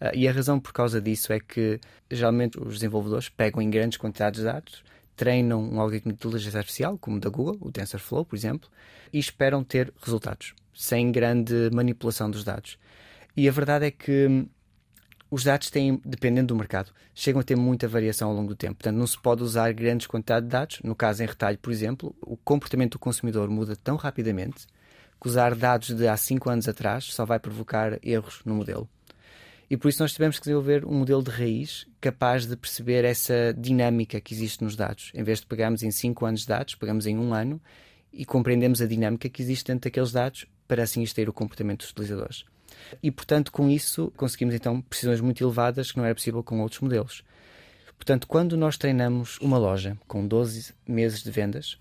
Uh, 0.00 0.10
e 0.14 0.26
a 0.26 0.32
razão 0.32 0.58
por 0.58 0.72
causa 0.72 1.00
disso 1.00 1.32
é 1.32 1.38
que 1.38 1.78
geralmente 2.10 2.58
os 2.58 2.74
desenvolvedores 2.74 3.28
pegam 3.28 3.62
em 3.62 3.70
grandes 3.70 3.98
quantidades 3.98 4.40
de 4.40 4.46
dados, 4.46 4.82
treinam 5.14 5.62
um 5.62 5.80
algoritmo 5.80 6.12
de 6.12 6.16
inteligência 6.16 6.58
artificial, 6.58 6.98
como 6.98 7.20
da 7.20 7.30
Google, 7.30 7.56
o 7.60 7.70
TensorFlow, 7.70 8.24
por 8.24 8.34
exemplo, 8.34 8.68
e 9.12 9.18
esperam 9.18 9.62
ter 9.62 9.92
resultados, 10.02 10.54
sem 10.74 11.12
grande 11.12 11.70
manipulação 11.72 12.30
dos 12.30 12.42
dados. 12.42 12.78
E 13.36 13.48
a 13.48 13.52
verdade 13.52 13.86
é 13.86 13.90
que 13.90 14.46
os 15.32 15.44
dados 15.44 15.70
têm, 15.70 15.98
dependendo 16.04 16.48
do 16.48 16.56
mercado, 16.56 16.92
chegam 17.14 17.40
a 17.40 17.42
ter 17.42 17.56
muita 17.56 17.88
variação 17.88 18.28
ao 18.28 18.34
longo 18.34 18.50
do 18.50 18.54
tempo. 18.54 18.74
Portanto, 18.74 18.98
não 18.98 19.06
se 19.06 19.18
pode 19.18 19.42
usar 19.42 19.72
grandes 19.72 20.06
quantidades 20.06 20.46
de 20.46 20.52
dados. 20.52 20.80
No 20.84 20.94
caso 20.94 21.22
em 21.22 21.26
retalho, 21.26 21.56
por 21.56 21.72
exemplo, 21.72 22.14
o 22.20 22.36
comportamento 22.36 22.92
do 22.92 22.98
consumidor 22.98 23.48
muda 23.48 23.74
tão 23.74 23.96
rapidamente 23.96 24.66
que 25.18 25.26
usar 25.26 25.54
dados 25.54 25.88
de 25.88 26.06
há 26.06 26.14
5 26.18 26.50
anos 26.50 26.68
atrás 26.68 27.04
só 27.04 27.24
vai 27.24 27.40
provocar 27.40 27.98
erros 28.02 28.42
no 28.44 28.54
modelo. 28.54 28.86
E 29.70 29.76
por 29.78 29.88
isso 29.88 30.02
nós 30.02 30.12
tivemos 30.12 30.36
que 30.36 30.42
desenvolver 30.44 30.84
um 30.84 30.98
modelo 30.98 31.22
de 31.22 31.30
raiz 31.30 31.86
capaz 31.98 32.44
de 32.44 32.54
perceber 32.54 33.02
essa 33.06 33.54
dinâmica 33.56 34.20
que 34.20 34.34
existe 34.34 34.62
nos 34.62 34.76
dados. 34.76 35.12
Em 35.14 35.22
vez 35.22 35.40
de 35.40 35.46
pegarmos 35.46 35.82
em 35.82 35.90
5 35.90 36.26
anos 36.26 36.42
de 36.42 36.48
dados, 36.48 36.74
pegamos 36.74 37.06
em 37.06 37.16
um 37.16 37.32
ano 37.32 37.58
e 38.12 38.26
compreendemos 38.26 38.82
a 38.82 38.86
dinâmica 38.86 39.30
que 39.30 39.40
existe 39.40 39.68
dentro 39.68 39.88
daqueles 39.88 40.12
dados 40.12 40.44
para 40.68 40.82
assim 40.82 41.02
extrair 41.02 41.30
o 41.30 41.32
comportamento 41.32 41.78
dos 41.78 41.90
utilizadores. 41.90 42.44
E, 43.02 43.10
portanto, 43.10 43.52
com 43.52 43.68
isso 43.68 44.12
conseguimos 44.16 44.54
então 44.54 44.80
precisões 44.80 45.20
muito 45.20 45.42
elevadas 45.42 45.92
que 45.92 45.98
não 45.98 46.04
era 46.04 46.14
possível 46.14 46.42
com 46.42 46.60
outros 46.60 46.80
modelos. 46.80 47.22
Portanto, 47.96 48.26
quando 48.26 48.56
nós 48.56 48.76
treinamos 48.76 49.38
uma 49.40 49.58
loja 49.58 49.96
com 50.08 50.26
12 50.26 50.74
meses 50.86 51.22
de 51.22 51.30
vendas 51.30 51.78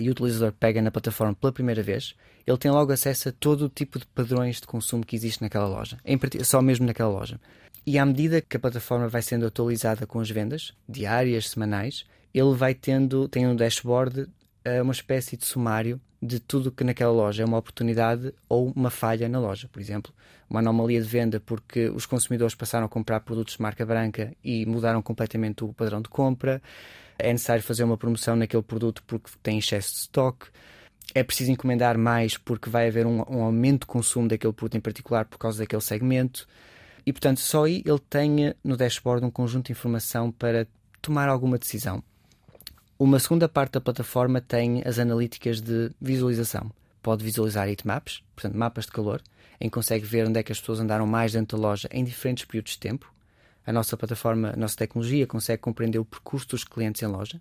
e 0.00 0.08
o 0.08 0.12
utilizador 0.12 0.52
pega 0.52 0.80
na 0.80 0.90
plataforma 0.90 1.34
pela 1.34 1.52
primeira 1.52 1.82
vez, 1.82 2.14
ele 2.46 2.56
tem 2.56 2.70
logo 2.70 2.92
acesso 2.92 3.28
a 3.28 3.32
todo 3.32 3.66
o 3.66 3.68
tipo 3.68 3.98
de 3.98 4.06
padrões 4.06 4.60
de 4.60 4.66
consumo 4.66 5.04
que 5.04 5.14
existe 5.14 5.42
naquela 5.42 5.66
loja, 5.66 5.98
em, 6.04 6.18
só 6.42 6.62
mesmo 6.62 6.86
naquela 6.86 7.10
loja. 7.10 7.38
E 7.84 7.98
à 7.98 8.06
medida 8.06 8.40
que 8.40 8.56
a 8.56 8.60
plataforma 8.60 9.08
vai 9.08 9.20
sendo 9.20 9.46
atualizada 9.46 10.06
com 10.06 10.20
as 10.20 10.30
vendas, 10.30 10.72
diárias, 10.88 11.50
semanais, 11.50 12.06
ele 12.32 12.54
vai 12.54 12.74
tendo, 12.74 13.28
tem 13.28 13.46
um 13.46 13.54
dashboard, 13.54 14.26
eh, 14.64 14.80
uma 14.80 14.92
espécie 14.92 15.36
de 15.36 15.44
sumário 15.44 16.00
de 16.20 16.40
tudo 16.40 16.72
que 16.72 16.82
naquela 16.82 17.12
loja 17.12 17.42
é 17.42 17.46
uma 17.46 17.58
oportunidade 17.58 18.34
ou 18.48 18.72
uma 18.74 18.90
falha 18.90 19.28
na 19.28 19.38
loja. 19.38 19.68
Por 19.70 19.80
exemplo, 19.80 20.12
uma 20.50 20.60
anomalia 20.60 21.00
de 21.00 21.08
venda 21.08 21.40
porque 21.40 21.88
os 21.88 22.06
consumidores 22.06 22.54
passaram 22.54 22.86
a 22.86 22.88
comprar 22.88 23.20
produtos 23.20 23.54
de 23.54 23.62
marca 23.62 23.86
branca 23.86 24.34
e 24.42 24.66
mudaram 24.66 25.00
completamente 25.00 25.64
o 25.64 25.72
padrão 25.72 26.02
de 26.02 26.08
compra. 26.08 26.60
É 27.18 27.32
necessário 27.32 27.62
fazer 27.62 27.84
uma 27.84 27.96
promoção 27.96 28.36
naquele 28.36 28.62
produto 28.62 29.02
porque 29.06 29.30
tem 29.42 29.58
excesso 29.58 29.92
de 29.92 30.00
stock 30.00 30.48
é 31.14 31.22
preciso 31.22 31.50
encomendar 31.50 31.96
mais 31.96 32.36
porque 32.36 32.68
vai 32.68 32.88
haver 32.88 33.06
um, 33.06 33.22
um, 33.28 33.42
aumento 33.42 33.80
de 33.80 33.86
consumo 33.86 34.28
daquele 34.28 34.52
produto 34.52 34.76
em 34.76 34.80
particular 34.80 35.24
por 35.24 35.38
causa 35.38 35.58
daquele 35.58 35.82
segmento. 35.82 36.46
E, 37.06 37.12
portanto, 37.12 37.40
só 37.40 37.64
aí 37.64 37.82
ele 37.86 37.98
tenha 38.10 38.54
no 38.62 38.76
dashboard 38.76 39.24
um 39.24 39.30
conjunto 39.30 39.66
de 39.66 39.72
informação 39.72 40.30
para 40.30 40.66
tomar 41.00 41.28
alguma 41.28 41.58
decisão. 41.58 42.02
Uma 43.00 43.20
segunda 43.20 43.48
parte 43.48 43.74
da 43.74 43.80
plataforma 43.80 44.40
tem 44.40 44.82
as 44.84 44.98
analíticas 44.98 45.60
de 45.60 45.92
visualização. 46.00 46.68
Pode 47.00 47.22
visualizar 47.22 47.68
heatmaps, 47.68 48.24
portanto, 48.34 48.58
mapas 48.58 48.86
de 48.86 48.90
calor, 48.90 49.22
em 49.60 49.68
que 49.68 49.74
consegue 49.74 50.04
ver 50.04 50.26
onde 50.26 50.40
é 50.40 50.42
que 50.42 50.50
as 50.50 50.58
pessoas 50.58 50.80
andaram 50.80 51.06
mais 51.06 51.32
dentro 51.32 51.56
da 51.56 51.62
loja 51.62 51.88
em 51.92 52.02
diferentes 52.02 52.44
períodos 52.44 52.72
de 52.72 52.80
tempo. 52.80 53.14
A 53.64 53.72
nossa 53.72 53.96
plataforma, 53.96 54.50
a 54.50 54.56
nossa 54.56 54.76
tecnologia 54.76 55.28
consegue 55.28 55.62
compreender 55.62 56.00
o 56.00 56.04
percurso 56.04 56.48
dos 56.48 56.64
clientes 56.64 57.00
em 57.00 57.06
loja. 57.06 57.40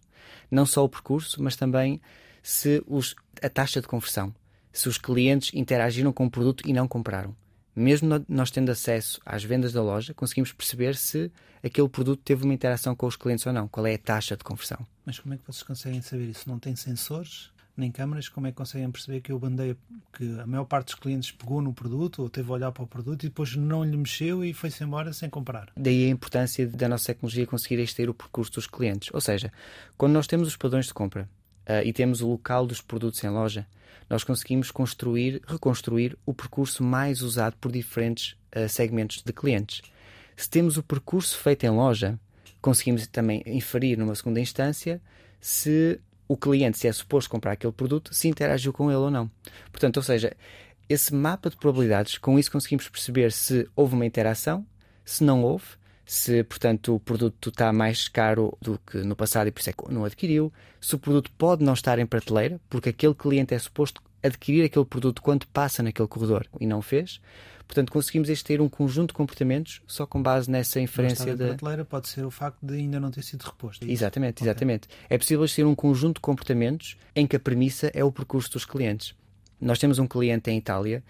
Não 0.52 0.64
só 0.64 0.84
o 0.84 0.90
percurso, 0.90 1.42
mas 1.42 1.56
também 1.56 2.00
se 2.44 2.84
os, 2.86 3.16
a 3.42 3.50
taxa 3.50 3.82
de 3.82 3.88
conversão, 3.88 4.32
se 4.72 4.88
os 4.88 5.00
clientes 5.00 5.52
interagiram 5.56 6.14
com 6.14 6.28
o 6.28 6.30
produto 6.30 6.70
e 6.70 6.72
não 6.72 6.88
compraram. 6.88 7.36
Mesmo 7.80 8.26
nós 8.28 8.50
tendo 8.50 8.72
acesso 8.72 9.22
às 9.24 9.44
vendas 9.44 9.72
da 9.72 9.84
loja, 9.84 10.12
conseguimos 10.12 10.52
perceber 10.52 10.96
se 10.96 11.32
aquele 11.64 11.88
produto 11.88 12.20
teve 12.24 12.44
uma 12.44 12.54
interação 12.54 12.96
com 12.96 13.06
os 13.06 13.16
clientes 13.16 13.46
ou 13.46 13.54
não, 13.54 13.68
qual 13.68 13.86
é 13.86 13.94
a 13.94 14.00
taxa 14.00 14.36
de 14.36 14.44
conversão. 14.44 14.80
Mas 15.06 15.20
como 15.20 15.36
é 15.36 15.38
que 15.38 15.44
vocês 15.46 15.62
conseguem 15.62 16.02
saber 16.02 16.26
isso? 16.26 16.50
Não 16.50 16.58
tem 16.58 16.76
sensores? 16.76 17.52
nem 17.78 17.92
câmaras, 17.92 18.28
como 18.28 18.48
é 18.48 18.52
que 18.52 18.58
conseguem 18.58 18.90
perceber 18.90 19.22
que 19.22 19.32
eu 19.32 19.38
bandei 19.38 19.78
que 20.12 20.40
a 20.40 20.48
maior 20.48 20.66
parte 20.66 20.88
dos 20.88 20.96
clientes 20.96 21.32
pegou 21.32 21.62
no 21.62 21.72
produto 21.72 22.24
ou 22.24 22.30
teve 22.30 22.50
a 22.50 22.54
olhar 22.54 22.72
para 22.72 22.84
o 22.84 22.88
produto 22.88 23.24
e 23.24 23.30
depois 23.30 23.56
não 23.56 23.84
lhe 23.84 23.96
mexeu 23.96 24.44
e 24.44 24.52
foi-se 24.52 24.84
embora 24.84 25.14
sem 25.14 25.30
comprar? 25.30 25.70
Daí 25.78 26.06
a 26.06 26.10
importância 26.10 26.68
da 26.68 26.90
nossa 26.90 27.06
tecnologia 27.06 27.46
conseguir 27.46 27.80
extrair 27.80 28.10
o 28.10 28.16
percurso 28.16 28.54
dos 28.54 28.66
clientes. 28.66 29.10
Ou 29.14 29.22
seja, 29.22 29.54
quando 29.96 30.14
nós 30.14 30.26
temos 30.26 30.48
os 30.48 30.58
padrões 30.58 30.88
de 30.88 30.94
compra 30.94 31.30
uh, 31.68 31.86
e 31.86 31.92
temos 31.92 32.22
o 32.22 32.28
local 32.28 32.66
dos 32.66 32.82
produtos 32.82 33.24
em 33.24 33.30
loja, 33.30 33.68
nós 34.10 34.24
conseguimos 34.24 34.72
construir, 34.72 35.42
reconstruir 35.46 36.18
o 36.26 36.34
percurso 36.34 36.84
mais 36.84 37.22
usado 37.22 37.58
por 37.58 37.72
diferentes 37.72 38.38
uh, 38.56 38.70
segmentos 38.70 39.22
de 39.22 39.34
clientes. 39.34 39.82
Se 40.36 40.50
temos 40.50 40.78
o 40.78 40.84
percurso 40.84 41.38
feito 41.38 41.66
em 41.66 41.70
loja, 41.70 42.18
conseguimos 42.62 43.06
também 43.08 43.44
inferir 43.46 43.98
numa 43.98 44.16
segunda 44.16 44.40
instância 44.40 45.02
se 45.40 46.00
o 46.28 46.36
cliente, 46.36 46.78
se 46.78 46.88
é 46.88 46.92
suposto 46.92 47.30
comprar 47.30 47.54
aquele 47.54 47.74
produto, 47.74 48.14
se 48.14 48.28
interagiu 48.28 48.74
com 48.74 48.90
ele 48.90 49.00
ou 49.00 49.12
não. 49.12 49.30
Portanto, 49.72 49.98
ou 49.98 50.04
seja, 50.04 50.36
esse 50.90 51.14
mapa 51.14 51.50
de 51.50 51.58
probabilidades, 51.58 52.18
com 52.18 52.38
isso 52.38 52.52
conseguimos 52.52 52.88
perceber 52.88 53.32
se 53.32 53.68
houve 53.76 53.96
uma 53.96 54.06
interação, 54.06 54.66
se 55.04 55.24
não 55.24 55.44
houve, 55.44 55.66
se, 56.08 56.42
portanto, 56.46 56.96
o 56.96 57.00
produto 57.02 57.50
está 57.50 57.74
mais 57.74 58.08
caro 58.08 58.58
do 58.62 58.80
que 58.80 59.00
no 59.00 59.14
passado 59.14 59.48
e 59.48 59.52
por 59.52 59.60
isso 59.60 59.70
é 59.70 59.74
que 59.74 59.94
não 59.94 60.06
adquiriu, 60.06 60.54
se 60.80 60.96
o 60.96 60.98
produto 60.98 61.30
pode 61.38 61.66
não 61.66 61.74
estar 61.74 62.00
em 62.00 62.06
prateleira, 62.06 62.62
porque 62.70 62.90
aquele 62.90 63.14
cliente 63.14 63.54
é 63.54 63.60
suposto 63.60 64.02
adquirir 64.24 64.64
aquele 64.64 64.86
produto 64.86 65.22
quando 65.22 65.46
passa 65.48 65.84
naquele 65.84 66.08
corredor 66.08 66.48
e 66.62 66.66
não 66.66 66.82
fez. 66.82 67.20
Portanto, 67.68 67.92
conseguimos 67.92 68.42
ter 68.42 68.62
um 68.62 68.70
conjunto 68.70 69.10
de 69.10 69.16
comportamentos 69.16 69.82
só 69.86 70.06
com 70.06 70.24
base 70.24 70.50
nessa 70.50 70.80
inferência 70.80 71.36
da. 71.36 71.48
prateleira 71.48 71.84
pode 71.84 72.08
ser 72.08 72.24
o 72.24 72.32
facto 72.32 72.66
de 72.66 72.76
ainda 72.76 73.02
não 73.02 73.12
ter 73.12 73.22
sido 73.22 73.44
reposto. 73.44 73.86
É 73.86 73.92
exatamente, 73.92 74.42
exatamente. 74.42 74.86
Okay. 74.86 75.08
É 75.10 75.18
possível 75.18 75.46
ter 75.46 75.66
um 75.66 75.76
conjunto 75.76 76.16
de 76.16 76.22
comportamentos 76.22 76.98
em 77.14 77.28
que 77.28 77.36
a 77.36 77.40
premissa 77.40 77.92
é 77.94 78.02
o 78.02 78.12
percurso 78.14 78.50
dos 78.54 78.64
clientes. 78.64 79.14
Nós 79.60 79.78
temos 79.78 80.00
um 80.00 80.08
cliente 80.08 80.50
em 80.50 80.58
Itália 80.58 81.04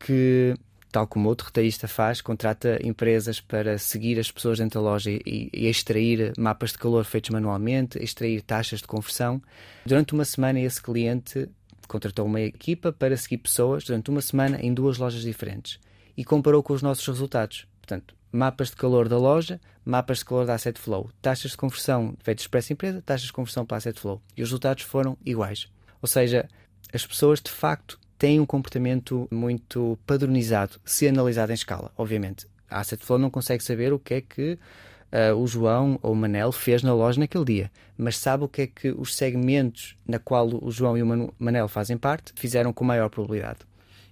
que 0.00 0.56
tal 0.92 1.06
como 1.06 1.28
outro 1.28 1.46
retalhista 1.46 1.88
faz, 1.88 2.20
contrata 2.20 2.78
empresas 2.86 3.40
para 3.40 3.78
seguir 3.78 4.20
as 4.20 4.30
pessoas 4.30 4.58
dentro 4.58 4.78
da 4.78 4.90
loja 4.90 5.10
e, 5.10 5.48
e, 5.50 5.66
extrair 5.66 6.34
mapas 6.38 6.72
de 6.72 6.78
calor 6.78 7.02
feitos 7.04 7.30
manualmente, 7.30 7.98
extrair 7.98 8.42
taxas 8.42 8.80
de 8.80 8.86
conversão. 8.86 9.42
Durante 9.86 10.12
uma 10.12 10.24
semana, 10.26 10.60
esse 10.60 10.80
cliente 10.82 11.48
contratou 11.88 12.26
uma 12.26 12.42
equipa 12.42 12.92
para 12.92 13.16
seguir 13.16 13.38
pessoas 13.38 13.84
durante 13.84 14.10
uma 14.10 14.20
semana 14.20 14.58
em 14.60 14.72
duas 14.72 14.98
lojas 14.98 15.22
diferentes 15.22 15.80
e 16.14 16.24
comparou 16.24 16.62
com 16.62 16.74
os 16.74 16.82
nossos 16.82 17.06
resultados. 17.06 17.66
Portanto, 17.80 18.14
mapas 18.30 18.68
de 18.68 18.76
calor 18.76 19.08
da 19.08 19.16
loja, 19.16 19.58
mapas 19.84 20.18
de 20.18 20.26
calor 20.26 20.44
da 20.44 20.54
Asset 20.54 20.78
Flow, 20.78 21.10
taxas 21.22 21.52
de 21.52 21.56
conversão 21.56 22.14
feitas 22.22 22.46
para 22.46 22.58
essa 22.58 22.72
empresa, 22.72 23.02
taxas 23.02 23.26
de 23.26 23.32
conversão 23.32 23.64
para 23.64 23.76
a 23.76 23.78
Asset 23.78 23.98
Flow. 23.98 24.20
E 24.36 24.42
os 24.42 24.50
resultados 24.50 24.84
foram 24.84 25.16
iguais. 25.24 25.68
Ou 26.02 26.06
seja, 26.06 26.46
as 26.92 27.06
pessoas 27.06 27.40
de 27.40 27.50
facto 27.50 27.98
têm 28.22 28.38
um 28.38 28.46
comportamento 28.46 29.26
muito 29.32 29.98
padronizado, 30.06 30.78
se 30.84 31.08
analisado 31.08 31.50
em 31.50 31.56
escala, 31.56 31.90
obviamente. 31.98 32.46
A 32.70 32.78
Asset 32.78 33.04
Flow 33.04 33.18
não 33.18 33.28
consegue 33.28 33.64
saber 33.64 33.92
o 33.92 33.98
que 33.98 34.14
é 34.14 34.20
que 34.20 34.52
uh, 34.52 35.34
o 35.36 35.44
João 35.44 35.98
ou 36.00 36.12
o 36.12 36.14
Manel 36.14 36.52
fez 36.52 36.84
na 36.84 36.94
loja 36.94 37.18
naquele 37.18 37.44
dia, 37.44 37.70
mas 37.98 38.16
sabe 38.16 38.44
o 38.44 38.48
que 38.48 38.62
é 38.62 38.66
que 38.68 38.90
os 38.92 39.16
segmentos 39.16 39.96
na 40.06 40.20
qual 40.20 40.48
o 40.48 40.70
João 40.70 40.96
e 40.96 41.02
o 41.02 41.34
Manel 41.36 41.66
fazem 41.66 41.98
parte 41.98 42.32
fizeram 42.36 42.72
com 42.72 42.84
maior 42.84 43.10
probabilidade. 43.10 43.58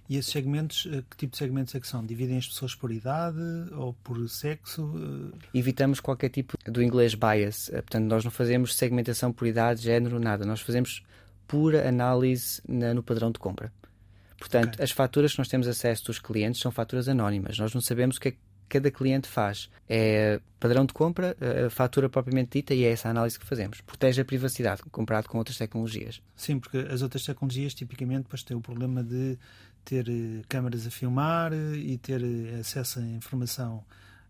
E 0.09 0.17
esses 0.17 0.29
segmentos, 0.29 0.89
eh, 0.91 1.03
que 1.09 1.15
tipo 1.15 1.31
de 1.31 1.37
segmentos 1.37 1.73
é 1.73 1.79
que 1.79 1.87
são? 1.87 2.05
Dividem 2.05 2.37
as 2.37 2.45
pessoas 2.45 2.75
por 2.75 2.91
idade 2.91 3.39
ou 3.77 3.93
por 4.03 4.27
sexo? 4.27 4.93
Evitamos 5.53 6.01
qualquer 6.01 6.27
tipo 6.27 6.57
do 6.65 6.83
inglês 6.83 7.15
bias. 7.15 7.69
Portanto, 7.69 8.03
nós 8.07 8.25
não 8.25 8.31
fazemos 8.31 8.75
segmentação 8.75 9.31
por 9.31 9.47
idade, 9.47 9.81
género, 9.81 10.19
nada. 10.19 10.45
Nós 10.45 10.59
fazemos 10.59 11.01
pura 11.47 11.87
análise 11.87 12.61
na, 12.67 12.93
no 12.93 13.01
padrão 13.01 13.31
de 13.31 13.39
compra. 13.39 13.71
Portanto, 14.41 14.73
okay. 14.73 14.83
as 14.83 14.89
faturas 14.89 15.33
que 15.33 15.37
nós 15.37 15.47
temos 15.47 15.67
acesso 15.67 16.05
dos 16.07 16.17
clientes 16.17 16.59
são 16.59 16.71
faturas 16.71 17.07
anónimas. 17.07 17.59
Nós 17.59 17.75
não 17.75 17.79
sabemos 17.79 18.17
o 18.17 18.19
que 18.19 18.29
é 18.29 18.31
que 18.31 18.39
cada 18.67 18.89
cliente 18.89 19.27
faz. 19.27 19.69
É 19.87 20.41
padrão 20.59 20.83
de 20.83 20.93
compra, 20.93 21.37
a 21.67 21.69
fatura 21.69 22.09
propriamente 22.09 22.57
dita 22.57 22.73
e 22.73 22.83
é 22.83 22.91
essa 22.91 23.07
análise 23.07 23.37
que 23.37 23.45
fazemos. 23.45 23.81
Protege 23.81 24.21
a 24.21 24.25
privacidade 24.25 24.81
comparado 24.89 25.29
com 25.29 25.37
outras 25.37 25.57
tecnologias. 25.57 26.23
Sim, 26.35 26.59
porque 26.59 26.77
as 26.77 27.03
outras 27.03 27.23
tecnologias 27.23 27.75
tipicamente 27.75 28.23
depois 28.23 28.41
têm 28.41 28.57
o 28.57 28.61
problema 28.61 29.03
de 29.03 29.37
ter 29.85 30.09
eh, 30.09 30.41
câmaras 30.49 30.87
a 30.87 30.89
filmar 30.89 31.53
eh, 31.53 31.75
e 31.75 31.97
ter 31.99 32.23
eh, 32.23 32.59
acesso 32.61 32.99
à 32.99 33.03
informação 33.03 33.83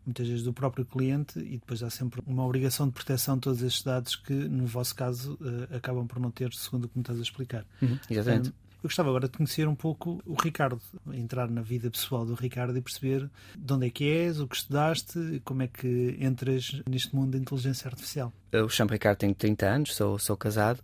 muitas 0.05 0.27
vezes 0.27 0.43
do 0.43 0.51
próprio 0.51 0.83
cliente 0.83 1.39
e 1.39 1.57
depois 1.57 1.81
há 1.83 1.89
sempre 1.89 2.21
uma 2.25 2.43
obrigação 2.43 2.87
de 2.87 2.93
proteção 2.93 3.35
de 3.35 3.41
todos 3.41 3.61
estes 3.61 3.83
dados 3.83 4.15
que 4.15 4.33
no 4.33 4.65
vosso 4.65 4.95
caso 4.95 5.37
acabam 5.69 6.07
por 6.07 6.19
não 6.19 6.31
ter 6.31 6.51
segundo 6.53 6.85
o 6.85 6.89
que 6.89 6.97
me 6.97 7.03
estás 7.03 7.19
a 7.19 7.21
explicar. 7.21 7.63
Uhum, 7.79 7.99
exatamente. 8.09 8.49
Um, 8.49 8.70
eu 8.83 8.87
gostava 8.87 9.09
agora 9.09 9.27
de 9.27 9.37
conhecer 9.37 9.67
um 9.67 9.75
pouco 9.75 10.21
o 10.25 10.33
Ricardo, 10.33 10.81
entrar 11.13 11.47
na 11.49 11.61
vida 11.61 11.89
pessoal 11.89 12.25
do 12.25 12.33
Ricardo 12.33 12.75
e 12.75 12.81
perceber 12.81 13.29
de 13.55 13.73
onde 13.73 13.85
é 13.85 13.89
que 13.91 14.09
és, 14.09 14.39
o 14.39 14.47
que 14.47 14.55
estudaste 14.55 15.19
e 15.19 15.39
como 15.39 15.61
é 15.61 15.67
que 15.67 16.17
entras 16.19 16.81
neste 16.89 17.15
mundo 17.15 17.31
da 17.31 17.37
inteligência 17.37 17.87
artificial. 17.87 18.33
Eu 18.51 18.67
chamo 18.69 18.91
Ricardo, 18.91 19.19
tenho 19.19 19.35
30 19.35 19.65
anos, 19.67 19.95
sou, 19.95 20.17
sou 20.17 20.35
casado, 20.35 20.79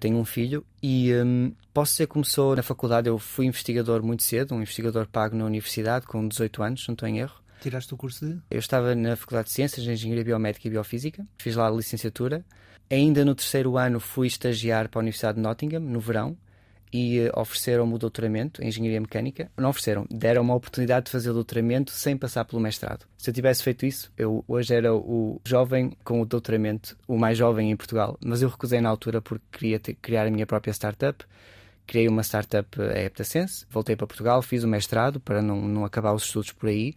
tenho 0.00 0.16
um 0.16 0.24
filho 0.24 0.64
e 0.82 1.12
hum, 1.14 1.52
posso 1.74 1.92
dizer 1.92 2.06
que 2.06 2.14
começou 2.14 2.56
na 2.56 2.62
faculdade. 2.62 3.08
Eu 3.08 3.18
fui 3.18 3.44
investigador 3.44 4.02
muito 4.02 4.22
cedo, 4.22 4.54
um 4.54 4.62
investigador 4.62 5.06
pago 5.06 5.36
na 5.36 5.44
universidade 5.44 6.06
com 6.06 6.26
18 6.26 6.62
anos, 6.62 6.88
não 6.88 6.94
estou 6.94 7.08
em 7.08 7.18
erro. 7.18 7.44
Tiraste 7.60 7.92
o 7.92 7.96
curso 7.96 8.26
de? 8.26 8.40
Eu 8.50 8.58
estava 8.58 8.94
na 8.94 9.16
Faculdade 9.16 9.48
de 9.48 9.54
Ciências, 9.54 9.84
de 9.84 9.90
Engenharia 9.90 10.24
Biomédica 10.24 10.66
e 10.66 10.70
Biofísica, 10.70 11.26
fiz 11.38 11.56
lá 11.56 11.68
a 11.68 11.70
licenciatura. 11.70 12.44
Ainda 12.90 13.24
no 13.24 13.34
terceiro 13.34 13.76
ano 13.78 14.00
fui 14.00 14.26
estagiar 14.26 14.88
para 14.88 15.00
a 15.00 15.02
Universidade 15.02 15.36
de 15.36 15.42
Nottingham, 15.42 15.80
no 15.80 16.00
verão, 16.00 16.36
e 16.94 17.26
uh, 17.26 17.40
ofereceram-me 17.40 17.92
o 17.92 17.98
doutoramento 17.98 18.62
em 18.62 18.68
Engenharia 18.68 19.00
Mecânica. 19.00 19.50
Não 19.58 19.70
ofereceram, 19.70 20.06
deram 20.08 20.42
uma 20.42 20.54
oportunidade 20.54 21.06
de 21.06 21.10
fazer 21.10 21.30
o 21.30 21.34
doutoramento 21.34 21.90
sem 21.90 22.16
passar 22.16 22.44
pelo 22.44 22.62
mestrado. 22.62 23.04
Se 23.18 23.30
eu 23.30 23.34
tivesse 23.34 23.64
feito 23.64 23.84
isso, 23.84 24.12
eu 24.16 24.44
hoje 24.46 24.72
era 24.72 24.94
o 24.94 25.40
jovem 25.44 25.96
com 26.04 26.20
o 26.20 26.24
doutoramento, 26.24 26.96
o 27.08 27.18
mais 27.18 27.36
jovem 27.36 27.72
em 27.72 27.76
Portugal, 27.76 28.16
mas 28.24 28.42
eu 28.42 28.48
recusei 28.48 28.80
na 28.80 28.88
altura 28.88 29.20
porque 29.20 29.44
queria 29.50 29.80
ter, 29.80 29.94
criar 29.94 30.24
a 30.24 30.30
minha 30.30 30.46
própria 30.46 30.70
startup. 30.70 31.24
Criei 31.84 32.08
uma 32.08 32.22
startup 32.22 32.80
a 32.80 33.02
Eptacense, 33.02 33.66
voltei 33.68 33.96
para 33.96 34.06
Portugal, 34.06 34.40
fiz 34.40 34.62
o 34.62 34.68
mestrado 34.68 35.18
para 35.18 35.42
não, 35.42 35.60
não 35.60 35.84
acabar 35.84 36.14
os 36.14 36.24
estudos 36.24 36.52
por 36.52 36.68
aí. 36.68 36.94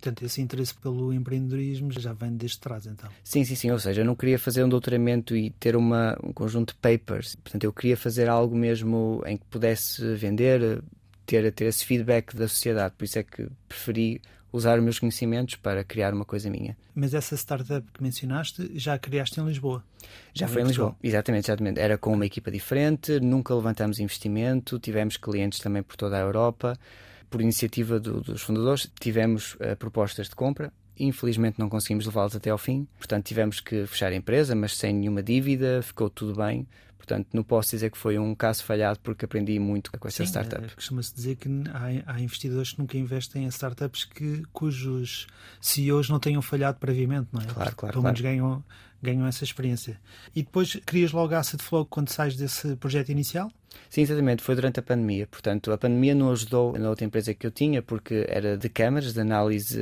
Portanto, 0.00 0.24
esse 0.24 0.40
interesse 0.40 0.74
pelo 0.74 1.12
empreendedorismo 1.12 1.92
já 1.92 2.14
vem 2.14 2.34
desde 2.34 2.58
trás, 2.58 2.86
então. 2.86 3.10
Sim, 3.22 3.44
sim, 3.44 3.54
sim. 3.54 3.70
Ou 3.70 3.78
seja, 3.78 4.00
eu 4.00 4.04
não 4.04 4.16
queria 4.16 4.38
fazer 4.38 4.64
um 4.64 4.68
doutoramento 4.68 5.36
e 5.36 5.50
ter 5.50 5.76
uma, 5.76 6.16
um 6.24 6.32
conjunto 6.32 6.72
de 6.72 6.78
papers. 6.78 7.36
Portanto, 7.36 7.64
eu 7.64 7.72
queria 7.72 7.98
fazer 7.98 8.26
algo 8.26 8.56
mesmo 8.56 9.22
em 9.26 9.36
que 9.36 9.44
pudesse 9.44 10.14
vender, 10.14 10.82
ter, 11.26 11.52
ter 11.52 11.66
esse 11.66 11.84
feedback 11.84 12.34
da 12.34 12.48
sociedade. 12.48 12.94
Por 12.96 13.04
isso 13.04 13.18
é 13.18 13.22
que 13.22 13.46
preferi 13.68 14.22
usar 14.50 14.78
os 14.78 14.82
meus 14.82 14.98
conhecimentos 14.98 15.56
para 15.56 15.84
criar 15.84 16.14
uma 16.14 16.24
coisa 16.24 16.48
minha. 16.48 16.74
Mas 16.94 17.12
essa 17.12 17.36
startup 17.36 17.86
que 17.92 18.02
mencionaste 18.02 18.70
já 18.74 18.98
criaste 18.98 19.38
em 19.38 19.44
Lisboa? 19.44 19.84
Já 20.32 20.48
foi 20.48 20.62
em 20.62 20.64
Lisboa, 20.64 20.96
exatamente, 21.02 21.44
exatamente. 21.46 21.78
Era 21.78 21.98
com 21.98 22.12
uma 22.14 22.24
equipa 22.24 22.50
diferente, 22.50 23.20
nunca 23.20 23.54
levantamos 23.54 24.00
investimento, 24.00 24.78
tivemos 24.78 25.18
clientes 25.18 25.58
também 25.58 25.82
por 25.82 25.94
toda 25.94 26.16
a 26.16 26.20
Europa 26.20 26.76
por 27.30 27.40
iniciativa 27.40 28.00
do, 28.00 28.20
dos 28.20 28.42
fundadores, 28.42 28.90
tivemos 29.00 29.54
uh, 29.54 29.76
propostas 29.78 30.28
de 30.28 30.34
compra. 30.34 30.72
Infelizmente 30.98 31.58
não 31.58 31.70
conseguimos 31.70 32.04
levá-las 32.04 32.36
até 32.36 32.50
ao 32.50 32.58
fim, 32.58 32.86
portanto 32.98 33.24
tivemos 33.24 33.60
que 33.60 33.86
fechar 33.86 34.12
a 34.12 34.14
empresa, 34.14 34.54
mas 34.54 34.76
sem 34.76 34.92
nenhuma 34.92 35.22
dívida, 35.22 35.80
ficou 35.82 36.10
tudo 36.10 36.34
bem. 36.36 36.66
Portanto, 37.10 37.28
não 37.32 37.42
posso 37.42 37.70
dizer 37.70 37.90
que 37.90 37.96
foi 37.96 38.18
um 38.18 38.34
caso 38.34 38.62
falhado 38.62 39.00
porque 39.02 39.24
aprendi 39.24 39.58
muito 39.58 39.90
com 39.90 40.06
essa 40.06 40.18
Sim, 40.24 40.30
startup. 40.30 40.64
É, 40.64 40.68
Costuma-se 40.68 41.14
dizer 41.14 41.36
que 41.36 41.48
há, 41.72 42.12
há, 42.12 42.20
investidores 42.20 42.72
que 42.72 42.78
nunca 42.78 42.96
investem 42.98 43.44
em 43.44 43.48
startups 43.48 44.04
que, 44.04 44.42
cujos 44.52 45.26
CEOs 45.60 46.10
não 46.10 46.20
tenham 46.20 46.42
falhado 46.42 46.78
previamente, 46.78 47.28
não 47.32 47.40
é? 47.40 47.46
Claro, 47.46 47.74
claro. 47.74 47.92
Pelo 47.94 48.04
menos 48.04 48.20
claro. 48.20 48.36
ganham, 48.36 48.64
ganham 49.02 49.26
essa 49.26 49.44
experiência. 49.44 50.00
E 50.34 50.42
depois 50.42 50.76
crias 50.86 51.12
logo 51.12 51.34
a 51.34 51.38
Asset 51.38 51.62
Flow 51.62 51.86
quando 51.86 52.10
sais 52.10 52.36
desse 52.36 52.76
projeto 52.76 53.10
inicial? 53.10 53.50
Sim, 53.88 54.02
exatamente. 54.02 54.42
Foi 54.42 54.54
durante 54.54 54.80
a 54.80 54.82
pandemia. 54.82 55.26
Portanto, 55.26 55.72
a 55.72 55.78
pandemia 55.78 56.14
não 56.14 56.30
ajudou 56.32 56.78
na 56.78 56.88
outra 56.88 57.04
empresa 57.04 57.34
que 57.34 57.46
eu 57.46 57.50
tinha 57.50 57.82
porque 57.82 58.26
era 58.28 58.56
de 58.56 58.68
câmaras, 58.68 59.12
de 59.12 59.20
análise 59.20 59.78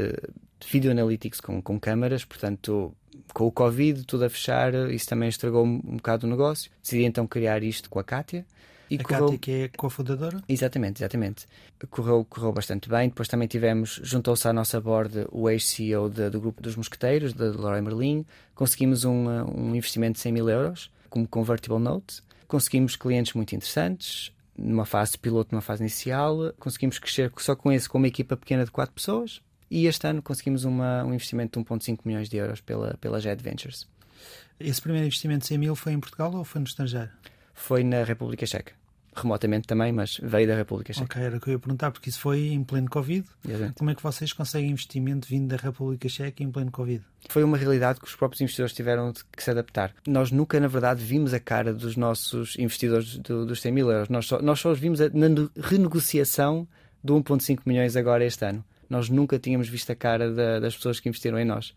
de 0.60 0.66
video 0.70 0.90
analytics 0.90 1.40
com, 1.40 1.60
com 1.60 1.78
câmaras. 1.78 2.24
Portanto, 2.24 2.94
com 3.32 3.46
o 3.46 3.52
Covid, 3.52 4.04
tudo 4.04 4.24
a 4.24 4.30
fechar, 4.30 4.74
isso 4.90 5.06
também 5.06 5.28
estragou 5.28 5.64
um 5.64 5.96
bocado 5.96 6.26
o 6.26 6.30
negócio. 6.30 6.70
Decidi 6.82 7.04
então 7.04 7.26
criar 7.26 7.62
isto 7.62 7.90
com 7.90 7.98
a 7.98 8.04
Kátia. 8.04 8.46
E 8.90 8.96
a 8.96 9.02
correu... 9.02 9.38
Que 9.38 9.50
é 9.50 9.68
cofundadora? 9.68 10.42
Exatamente, 10.48 11.02
exatamente. 11.02 11.46
Correu, 11.90 12.24
correu 12.24 12.52
bastante 12.52 12.88
bem. 12.88 13.08
Depois 13.08 13.28
também 13.28 13.48
tivemos, 13.48 14.00
juntou-se 14.02 14.46
à 14.48 14.52
nossa 14.52 14.80
board 14.80 15.26
o 15.30 15.48
ex-CEO 15.48 16.08
do 16.08 16.40
grupo 16.40 16.62
dos 16.62 16.76
mosqueteiros, 16.76 17.32
da 17.32 17.46
Leroy 17.46 17.80
Merlin. 17.80 18.26
Conseguimos 18.54 19.04
um, 19.04 19.28
um 19.28 19.74
investimento 19.74 20.14
de 20.14 20.20
100 20.20 20.32
mil 20.32 20.48
euros 20.48 20.90
como 21.08 21.26
convertible 21.26 21.78
note. 21.78 22.22
Conseguimos 22.46 22.96
clientes 22.96 23.34
muito 23.34 23.54
interessantes, 23.54 24.32
numa 24.56 24.86
fase 24.86 25.18
piloto, 25.18 25.54
numa 25.54 25.60
fase 25.60 25.82
inicial. 25.82 26.52
Conseguimos 26.58 26.98
crescer 26.98 27.32
só 27.38 27.54
com 27.54 27.70
esse, 27.72 27.88
com 27.88 27.98
uma 27.98 28.08
equipa 28.08 28.36
pequena 28.36 28.64
de 28.64 28.70
quatro 28.70 28.94
pessoas. 28.94 29.40
E 29.70 29.86
este 29.86 30.06
ano 30.06 30.22
conseguimos 30.22 30.64
uma, 30.64 31.04
um 31.04 31.12
investimento 31.12 31.60
de 31.60 31.66
1,5 31.66 32.00
milhões 32.04 32.28
de 32.28 32.36
euros 32.38 32.60
pela, 32.60 32.96
pela 33.00 33.20
Jet 33.20 33.42
Ventures. 33.42 33.86
Esse 34.58 34.80
primeiro 34.80 35.06
investimento 35.06 35.40
de 35.40 35.48
100 35.48 35.58
mil 35.58 35.76
foi 35.76 35.92
em 35.92 36.00
Portugal 36.00 36.34
ou 36.34 36.44
foi 36.44 36.60
no 36.60 36.66
estrangeiro? 36.66 37.10
Foi 37.52 37.84
na 37.84 38.02
República 38.02 38.46
Checa. 38.46 38.77
Remotamente 39.20 39.66
também, 39.66 39.92
mas 39.92 40.20
veio 40.22 40.46
da 40.46 40.54
República 40.54 40.92
Checa. 40.92 41.04
Ok, 41.06 41.22
era 41.22 41.36
o 41.36 41.40
que 41.40 41.48
eu 41.48 41.52
ia 41.52 41.58
perguntar, 41.58 41.90
porque 41.90 42.08
isso 42.08 42.20
foi 42.20 42.48
em 42.48 42.62
pleno 42.62 42.88
Covid. 42.88 43.26
Exatamente. 43.46 43.74
Como 43.74 43.90
é 43.90 43.94
que 43.94 44.02
vocês 44.02 44.32
conseguem 44.32 44.70
investimento 44.70 45.26
vindo 45.28 45.48
da 45.48 45.56
República 45.56 46.08
Checa 46.08 46.42
em 46.42 46.50
pleno 46.50 46.70
Covid? 46.70 47.02
Foi 47.28 47.42
uma 47.42 47.56
realidade 47.56 48.00
que 48.00 48.06
os 48.06 48.14
próprios 48.14 48.40
investidores 48.40 48.72
tiveram 48.72 49.12
que 49.12 49.42
se 49.42 49.50
adaptar. 49.50 49.92
Nós 50.06 50.30
nunca, 50.30 50.60
na 50.60 50.68
verdade, 50.68 51.04
vimos 51.04 51.34
a 51.34 51.40
cara 51.40 51.74
dos 51.74 51.96
nossos 51.96 52.56
investidores 52.58 53.18
do, 53.18 53.44
dos 53.44 53.60
100 53.60 53.72
mil 53.72 53.90
euros. 53.90 54.08
Nós 54.08 54.26
só, 54.26 54.40
nós 54.40 54.60
só 54.60 54.70
os 54.70 54.78
vimos 54.78 55.00
na 55.00 55.26
renegociação 55.60 56.66
do 57.02 57.14
1,5 57.16 57.60
milhões 57.66 57.96
agora 57.96 58.24
este 58.24 58.44
ano. 58.44 58.64
Nós 58.88 59.08
nunca 59.08 59.38
tínhamos 59.38 59.68
visto 59.68 59.90
a 59.90 59.96
cara 59.96 60.32
da, 60.32 60.60
das 60.60 60.76
pessoas 60.76 61.00
que 61.00 61.08
investiram 61.08 61.38
em 61.38 61.44
nós. 61.44 61.74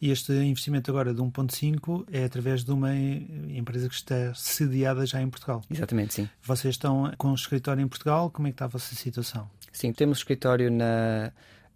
E 0.00 0.10
este 0.10 0.32
investimento 0.32 0.90
agora 0.90 1.12
de 1.14 1.20
1.5 1.20 2.04
é 2.12 2.24
através 2.24 2.64
de 2.64 2.72
uma 2.72 2.94
empresa 2.94 3.88
que 3.88 3.94
está 3.94 4.34
sediada 4.34 5.06
já 5.06 5.20
em 5.20 5.28
Portugal. 5.28 5.62
Exatamente, 5.70 6.14
sim. 6.14 6.28
Vocês 6.42 6.74
estão 6.74 7.12
com 7.16 7.28
um 7.28 7.34
escritório 7.34 7.82
em 7.82 7.88
Portugal, 7.88 8.30
como 8.30 8.48
é 8.48 8.50
que 8.50 8.54
está 8.54 8.64
a 8.64 8.68
vossa 8.68 8.94
situação? 8.94 9.48
Sim, 9.72 9.92
temos 9.92 10.18
escritório 10.18 10.70
na, 10.70 11.32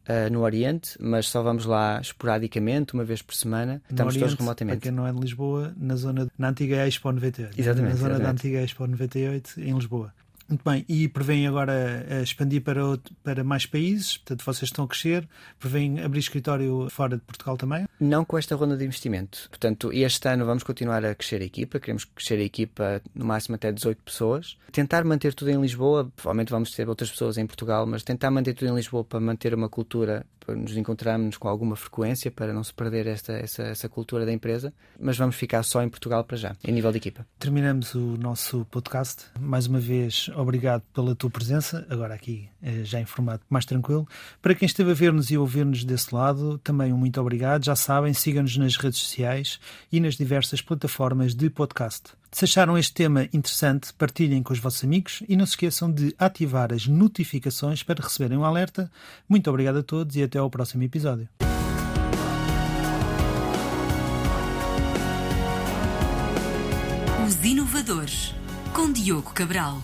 uh, 0.07 0.33
no 0.33 0.43
Oriente, 0.43 0.97
mas 1.01 1.29
só 1.29 1.43
vamos 1.43 1.65
lá 1.65 2.01
esporadicamente, 2.01 2.95
uma 2.95 3.05
vez 3.05 3.23
por 3.23 3.35
semana. 3.35 3.75
No 3.89 3.95
Estamos 3.95 4.15
Oriente, 4.15 4.29
todos 4.31 4.39
remotamente. 4.39 4.79
Para 4.79 4.83
quem 4.83 4.93
não 4.93 5.07
é 5.07 5.13
de 5.13 5.19
Lisboa, 5.19 5.75
na 5.77 5.97
zona 5.97 6.29
na 6.39 6.49
antiga 6.51 6.87
Expo 6.87 7.11
98. 7.13 7.59
Exatamente. 7.59 7.93
Na 7.93 7.97
zona 7.97 8.15
exatamente. 8.15 8.23
da 8.23 8.31
antiga 8.31 8.63
Expo 8.63 8.87
98, 8.87 9.61
em 9.61 9.75
Lisboa. 9.75 10.13
Muito 10.49 10.63
bem, 10.65 10.85
e 10.89 11.09
prevêem 11.09 11.47
agora 11.47 12.07
expandir 12.23 12.63
para, 12.63 12.85
outro, 12.85 13.13
para 13.23 13.43
mais 13.43 13.67
países, 13.67 14.19
portanto 14.19 14.45
vocês 14.45 14.69
estão 14.69 14.85
a 14.85 14.89
crescer, 14.89 15.29
prevêem 15.59 16.01
abrir 16.01 16.21
escritório 16.21 16.87
fora 16.89 17.17
de 17.17 17.23
Portugal 17.23 17.57
também? 17.57 17.87
Não 17.99 18.25
com 18.25 18.39
esta 18.39 18.55
ronda 18.55 18.77
de 18.77 18.85
investimento. 18.85 19.49
Portanto, 19.49 19.91
este 19.93 20.29
ano 20.29 20.47
vamos 20.47 20.63
continuar 20.63 21.05
a 21.05 21.15
crescer 21.17 21.43
a 21.43 21.45
equipa, 21.45 21.81
queremos 21.81 22.05
crescer 22.05 22.39
a 22.39 22.45
equipa 22.45 23.03
no 23.13 23.25
máximo 23.25 23.57
até 23.57 23.73
18 23.73 24.03
pessoas. 24.03 24.57
Tentar 24.71 25.05
manter 25.05 25.35
tudo 25.35 25.51
em 25.51 25.61
Lisboa, 25.61 26.11
provavelmente 26.15 26.51
vamos 26.51 26.71
ter 26.71 26.89
outras 26.89 27.11
pessoas 27.11 27.39
em 27.39 27.47
Portugal, 27.47 27.85
mas 27.85 28.05
tentar 28.05 28.31
manter 28.31 28.55
tudo 28.55 28.71
em 28.71 28.75
Lisboa 28.75 29.03
para 29.03 29.19
manter 29.19 29.53
uma 29.53 29.69
cultura, 29.69 30.25
nos 30.55 30.77
encontrarmos 30.77 31.37
com 31.37 31.49
alguma 31.49 31.77
frequência, 31.77 32.31
para 32.31 32.53
não 32.53 32.63
se 32.63 32.73
perder 32.73 33.07
esta, 33.07 33.33
essa, 33.33 33.63
essa 33.63 33.89
cultura 33.89 34.27
da 34.27 34.33
empresa, 34.33 34.73
mas 35.01 35.17
vamos 35.17 35.37
ficar 35.37 35.63
só 35.63 35.83
em 35.83 35.89
Portugal 35.89 36.25
para 36.25 36.37
já, 36.37 36.57
em 36.65 36.73
nível 36.73 36.93
de 36.93 36.99
equipa. 36.99 37.27
Terminamos 37.39 37.95
o 37.95 38.17
nosso 38.19 38.65
podcast. 38.71 39.25
Mais 39.39 39.67
uma 39.67 39.81
vez, 39.81 40.31
obrigado 40.37 40.83
pela 40.95 41.15
tua 41.15 41.31
presença, 41.31 41.87
agora 41.91 42.15
aqui 42.15 42.49
já 42.83 43.01
em 43.01 43.05
formato 43.05 43.45
mais 43.49 43.65
tranquilo. 43.65 44.07
Para 44.43 44.55
quem 44.55 44.67
esteve 44.67 44.91
a 44.91 44.95
ver-nos 44.95 45.31
e 45.31 45.39
ouvir-nos 45.39 45.85
desse 45.85 46.15
lado, 46.15 46.59
também 46.59 46.93
um 46.93 46.97
muito 46.97 47.21
obrigado. 47.21 47.65
Já 47.65 47.77
sabem, 47.77 48.13
sigam-nos 48.13 48.57
nas 48.57 48.77
redes 48.77 48.99
sociais 48.99 49.61
e 49.91 50.01
nas 50.01 50.17
diversas 50.17 50.61
plataformas 50.61 51.35
de 51.35 51.49
podcast. 51.49 52.13
Se 52.31 52.45
acharam 52.45 52.77
este 52.77 52.93
tema 52.93 53.25
interessante, 53.33 53.93
partilhem 53.95 54.43
com 54.43 54.53
os 54.53 54.59
vossos 54.59 54.85
amigos 54.85 55.23
e 55.29 55.37
não 55.37 55.47
se 55.47 55.53
esqueçam 55.53 55.91
de 55.91 56.15
ativar 56.19 56.73
as 56.73 56.87
notificações 56.87 57.83
para 57.83 58.03
receberem 58.03 58.37
um 58.37 58.45
alerta. 58.45 58.91
Muito 59.29 59.49
obrigado 59.49 59.79
a 59.79 59.83
todos 59.83 60.17
e 60.17 60.23
até 60.23 60.39
ao 60.39 60.51
próximo 60.51 60.83
episódio. 60.83 61.29
Os 67.27 67.45
Inovadores, 67.45 68.35
com 68.73 68.93
Diogo 68.93 69.33
Cabral. 69.33 69.83